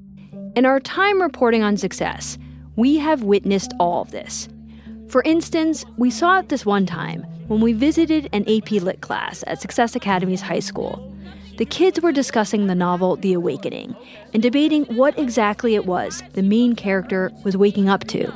In 0.54 0.64
our 0.64 0.80
time 0.80 1.20
reporting 1.20 1.62
on 1.62 1.76
success, 1.76 2.38
we 2.76 2.98
have 2.98 3.22
witnessed 3.22 3.72
all 3.80 4.02
of 4.02 4.10
this. 4.10 4.48
For 5.08 5.22
instance, 5.24 5.84
we 5.96 6.10
saw 6.10 6.38
it 6.38 6.48
this 6.48 6.64
one 6.64 6.86
time 6.86 7.22
when 7.48 7.60
we 7.60 7.72
visited 7.72 8.28
an 8.32 8.48
AP 8.48 8.70
Lit 8.72 9.00
class 9.00 9.44
at 9.46 9.60
Success 9.60 9.96
Academy's 9.96 10.40
high 10.40 10.60
school 10.60 11.11
the 11.56 11.64
kids 11.64 12.00
were 12.00 12.12
discussing 12.12 12.66
the 12.66 12.74
novel 12.74 13.16
The 13.16 13.34
Awakening 13.34 13.94
and 14.32 14.42
debating 14.42 14.84
what 14.84 15.18
exactly 15.18 15.74
it 15.74 15.86
was 15.86 16.22
the 16.32 16.42
main 16.42 16.74
character 16.74 17.30
was 17.44 17.56
waking 17.56 17.88
up 17.88 18.04
to. 18.08 18.32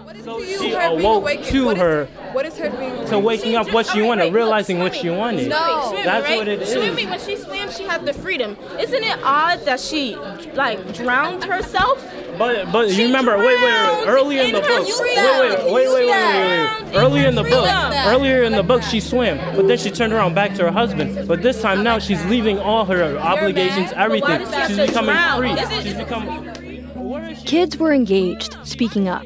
She 0.59 0.73
awoke 0.73 1.43
to 1.45 1.75
her. 1.75 2.07
What 2.33 2.45
is 2.47 2.59
her 2.59 2.71
being? 2.71 3.07
To 3.07 3.19
waking 3.19 3.57
up 3.57 3.73
what 3.73 3.87
she 3.87 4.03
wanted, 4.03 4.35
realizing 4.35 4.79
what 4.79 4.95
she 4.95 5.09
wanted. 5.09 5.49
No, 5.49 5.93
that's 6.05 6.29
right? 6.29 6.39
what 6.39 6.49
it 6.49 6.63
is. 6.63 6.73
Swimming, 6.73 7.09
when 7.09 7.21
she 7.21 7.37
swam, 7.37 7.71
she 7.71 7.85
had 7.85 8.05
the 8.05 8.13
freedom. 8.13 8.57
Isn't 8.79 9.03
it 9.03 9.19
odd 9.23 9.61
that 9.65 9.81
she 9.81 10.17
like 10.55 10.95
drowned 10.95 11.45
herself? 11.45 12.05
But 12.39 12.71
but 12.73 12.91
you 12.91 13.07
remember, 13.07 13.39
wait 13.39 13.47
wait, 13.47 14.07
earlier 14.07 14.43
in 14.43 14.53
the 14.53 14.61
book, 14.61 14.87
wait 14.87 14.95
wait 15.01 15.17
wait 15.17 15.73
wait 15.73 15.73
wait 15.73 15.89
wait 15.89 16.07
wait, 16.07 16.97
earlier 16.97 17.29
in 17.29 17.35
the 17.35 17.43
book, 17.43 17.67
earlier 18.07 18.43
in 18.43 18.53
the 18.53 18.63
book 18.63 18.83
she 18.83 19.01
swam, 19.01 19.39
but 19.57 19.67
then 19.69 19.79
she 19.79 19.91
turned 19.91 20.13
around 20.13 20.35
back 20.35 20.55
to 20.55 20.65
her 20.65 20.71
husband. 20.71 21.27
But 21.27 21.43
this 21.43 21.61
time 21.63 21.83
now 21.83 21.99
she's 21.99 22.25
leaving 22.27 22.59
all 22.59 22.85
her 22.85 23.19
obligations, 23.19 23.93
everything. 23.93 24.47
She's 24.67 24.77
becoming 24.77 25.17
free. 25.37 25.83
She's 25.83 25.95
becoming. 25.95 27.35
Kids 27.45 27.77
were 27.79 27.93
engaged, 27.93 28.57
speaking 28.65 29.09
up. 29.09 29.25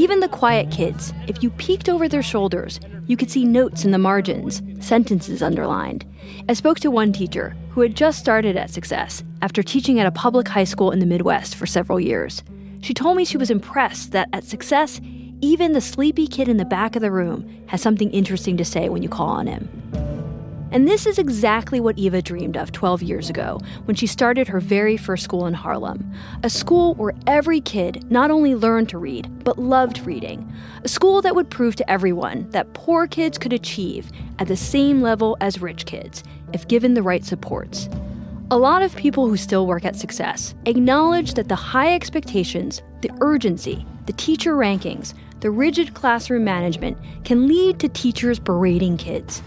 Even 0.00 0.20
the 0.20 0.28
quiet 0.28 0.70
kids, 0.70 1.12
if 1.28 1.42
you 1.42 1.50
peeked 1.50 1.86
over 1.86 2.08
their 2.08 2.22
shoulders, 2.22 2.80
you 3.06 3.18
could 3.18 3.30
see 3.30 3.44
notes 3.44 3.84
in 3.84 3.90
the 3.90 3.98
margins, 3.98 4.62
sentences 4.82 5.42
underlined. 5.42 6.06
I 6.48 6.54
spoke 6.54 6.80
to 6.80 6.90
one 6.90 7.12
teacher 7.12 7.54
who 7.68 7.82
had 7.82 7.94
just 7.94 8.18
started 8.18 8.56
at 8.56 8.70
Success 8.70 9.22
after 9.42 9.62
teaching 9.62 10.00
at 10.00 10.06
a 10.06 10.10
public 10.10 10.48
high 10.48 10.64
school 10.64 10.90
in 10.90 11.00
the 11.00 11.04
Midwest 11.04 11.54
for 11.54 11.66
several 11.66 12.00
years. 12.00 12.42
She 12.80 12.94
told 12.94 13.18
me 13.18 13.26
she 13.26 13.36
was 13.36 13.50
impressed 13.50 14.12
that 14.12 14.30
at 14.32 14.44
Success, 14.44 15.02
even 15.42 15.74
the 15.74 15.82
sleepy 15.82 16.26
kid 16.26 16.48
in 16.48 16.56
the 16.56 16.64
back 16.64 16.96
of 16.96 17.02
the 17.02 17.10
room 17.10 17.46
has 17.66 17.82
something 17.82 18.10
interesting 18.10 18.56
to 18.56 18.64
say 18.64 18.88
when 18.88 19.02
you 19.02 19.10
call 19.10 19.28
on 19.28 19.48
him. 19.48 19.68
And 20.72 20.86
this 20.86 21.04
is 21.04 21.18
exactly 21.18 21.80
what 21.80 21.98
Eva 21.98 22.22
dreamed 22.22 22.56
of 22.56 22.70
12 22.70 23.02
years 23.02 23.28
ago 23.28 23.60
when 23.86 23.96
she 23.96 24.06
started 24.06 24.46
her 24.46 24.60
very 24.60 24.96
first 24.96 25.24
school 25.24 25.46
in 25.46 25.54
Harlem. 25.54 26.12
A 26.44 26.50
school 26.50 26.94
where 26.94 27.12
every 27.26 27.60
kid 27.60 28.08
not 28.10 28.30
only 28.30 28.54
learned 28.54 28.88
to 28.90 28.98
read, 28.98 29.44
but 29.44 29.58
loved 29.58 30.06
reading. 30.06 30.52
A 30.84 30.88
school 30.88 31.22
that 31.22 31.34
would 31.34 31.50
prove 31.50 31.74
to 31.76 31.90
everyone 31.90 32.48
that 32.50 32.72
poor 32.72 33.08
kids 33.08 33.36
could 33.36 33.52
achieve 33.52 34.12
at 34.38 34.46
the 34.46 34.56
same 34.56 35.02
level 35.02 35.36
as 35.40 35.60
rich 35.60 35.86
kids 35.86 36.22
if 36.52 36.68
given 36.68 36.94
the 36.94 37.02
right 37.02 37.24
supports. 37.24 37.88
A 38.52 38.58
lot 38.58 38.82
of 38.82 38.94
people 38.94 39.28
who 39.28 39.36
still 39.36 39.66
work 39.66 39.84
at 39.84 39.96
Success 39.96 40.54
acknowledge 40.66 41.34
that 41.34 41.48
the 41.48 41.56
high 41.56 41.94
expectations, 41.94 42.82
the 43.00 43.10
urgency, 43.20 43.84
the 44.06 44.12
teacher 44.12 44.54
rankings, 44.56 45.14
the 45.40 45.50
rigid 45.50 45.94
classroom 45.94 46.44
management 46.44 46.96
can 47.24 47.48
lead 47.48 47.80
to 47.80 47.88
teachers 47.88 48.38
berating 48.38 48.96
kids 48.96 49.42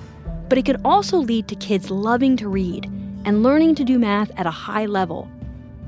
but 0.50 0.58
it 0.58 0.66
can 0.66 0.82
also 0.86 1.18
lead 1.18 1.48
to 1.48 1.56
kids 1.56 1.90
loving 1.90 2.38
to 2.38 2.50
read 2.50 2.86
and 3.26 3.44
learning 3.44 3.76
to 3.76 3.84
do 3.84 3.98
math 3.98 4.32
at 4.38 4.46
a 4.46 4.52
high 4.52 4.86
level. 4.86 5.30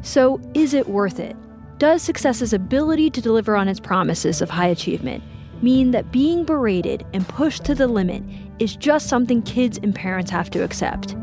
So, 0.01 0.39
is 0.53 0.73
it 0.73 0.87
worth 0.87 1.19
it? 1.19 1.35
Does 1.77 2.01
Success's 2.01 2.53
ability 2.53 3.09
to 3.09 3.21
deliver 3.21 3.55
on 3.55 3.67
its 3.67 3.79
promises 3.79 4.41
of 4.41 4.49
high 4.49 4.67
achievement 4.67 5.23
mean 5.61 5.91
that 5.91 6.11
being 6.11 6.45
berated 6.45 7.05
and 7.13 7.27
pushed 7.27 7.65
to 7.65 7.75
the 7.75 7.87
limit 7.87 8.23
is 8.59 8.75
just 8.75 9.07
something 9.07 9.41
kids 9.41 9.77
and 9.81 9.93
parents 9.93 10.31
have 10.31 10.49
to 10.51 10.63
accept? 10.63 11.15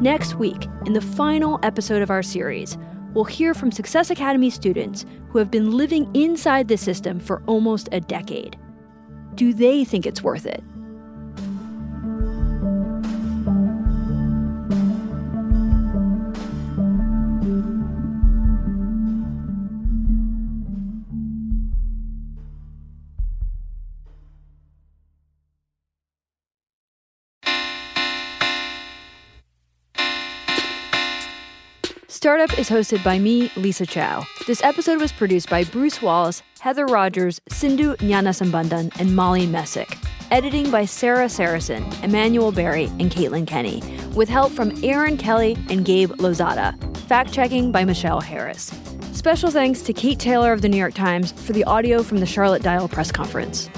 Next 0.00 0.34
week, 0.34 0.66
in 0.84 0.92
the 0.92 1.00
final 1.00 1.58
episode 1.62 2.02
of 2.02 2.10
our 2.10 2.22
series, 2.22 2.76
we'll 3.14 3.24
hear 3.24 3.54
from 3.54 3.72
Success 3.72 4.10
Academy 4.10 4.50
students 4.50 5.06
who 5.28 5.38
have 5.38 5.50
been 5.50 5.70
living 5.70 6.10
inside 6.14 6.68
the 6.68 6.76
system 6.76 7.18
for 7.18 7.42
almost 7.46 7.88
a 7.92 8.00
decade. 8.00 8.58
Do 9.34 9.52
they 9.54 9.84
think 9.84 10.06
it's 10.06 10.22
worth 10.22 10.46
it? 10.46 10.62
Startup 32.24 32.58
is 32.58 32.70
hosted 32.70 33.04
by 33.04 33.18
me, 33.18 33.50
Lisa 33.54 33.84
Chow. 33.84 34.24
This 34.46 34.62
episode 34.62 34.98
was 34.98 35.12
produced 35.12 35.50
by 35.50 35.62
Bruce 35.62 36.00
Wallace, 36.00 36.42
Heather 36.58 36.86
Rogers, 36.86 37.38
Sindhu 37.50 37.96
Gnanasambandan, 37.96 38.98
and 38.98 39.14
Molly 39.14 39.46
Messick. 39.46 39.98
Editing 40.30 40.70
by 40.70 40.86
Sara 40.86 41.26
Sarasohn, 41.26 41.84
Emanuele 42.02 42.50
Berry, 42.50 42.86
and 42.98 43.10
Caitlin 43.10 43.46
Kenney, 43.46 43.82
with 44.14 44.30
help 44.30 44.52
from 44.52 44.72
Aaron 44.82 45.18
Kelly 45.18 45.54
and 45.68 45.84
Gabe 45.84 46.12
Lozada. 46.12 46.74
Fact 47.08 47.30
checking 47.30 47.70
by 47.70 47.84
Michelle 47.84 48.22
Harris. 48.22 48.72
Special 49.12 49.50
thanks 49.50 49.82
to 49.82 49.92
Kate 49.92 50.18
Taylor 50.18 50.54
of 50.54 50.62
the 50.62 50.68
New 50.70 50.78
York 50.78 50.94
Times 50.94 51.32
for 51.32 51.52
the 51.52 51.64
audio 51.64 52.02
from 52.02 52.20
the 52.20 52.26
Charlotte 52.26 52.62
Dial 52.62 52.88
press 52.88 53.12
conference. 53.12 53.68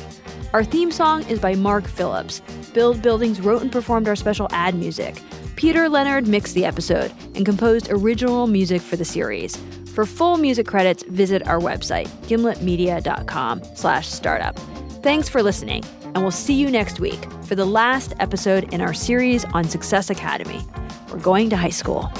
Our 0.53 0.63
theme 0.63 0.93
song 0.93 1.27
is 1.27 1.41
by 1.41 1.57
Mark 1.57 1.89
Phillips. 1.89 2.43
Build 2.73 3.03
Buildings 3.03 3.41
wrote 3.41 3.63
and 3.63 3.73
performed 3.73 4.07
our 4.07 4.15
special 4.15 4.47
ad 4.53 4.77
music. 4.77 5.21
Peter 5.57 5.89
Leonard 5.89 6.29
mixed 6.29 6.55
the 6.55 6.65
episode 6.65 7.13
and 7.35 7.45
composed 7.45 7.89
original 7.91 8.47
music 8.47 8.83
for 8.83 8.97
the 8.97 9.05
series. 9.05 9.57
For 9.95 10.05
full 10.05 10.37
music 10.37 10.67
credits, 10.67 11.03
visit 11.05 11.47
our 11.49 11.59
website, 11.59 12.09
gimletmedia.com 12.29 13.63
slash 13.75 14.07
startup. 14.07 14.57
Thanks 15.03 15.29
for 15.31 15.43
listening, 15.43 15.83
and 16.03 16.19
we'll 16.19 16.31
see 16.31 16.55
you 16.55 16.71
next 16.71 17.01
week 17.01 17.25
for 17.45 17.55
the 17.55 17.65
last 17.65 18.13
episode 18.21 18.73
in 18.75 18.83
our 18.83 18.93
series 18.93 19.47
on 19.47 19.65
Success 19.65 20.11
Academy. 20.11 20.61
We're 21.11 21.21
going 21.21 21.49
to 21.51 21.57
high 21.57 21.71
school. 21.71 22.11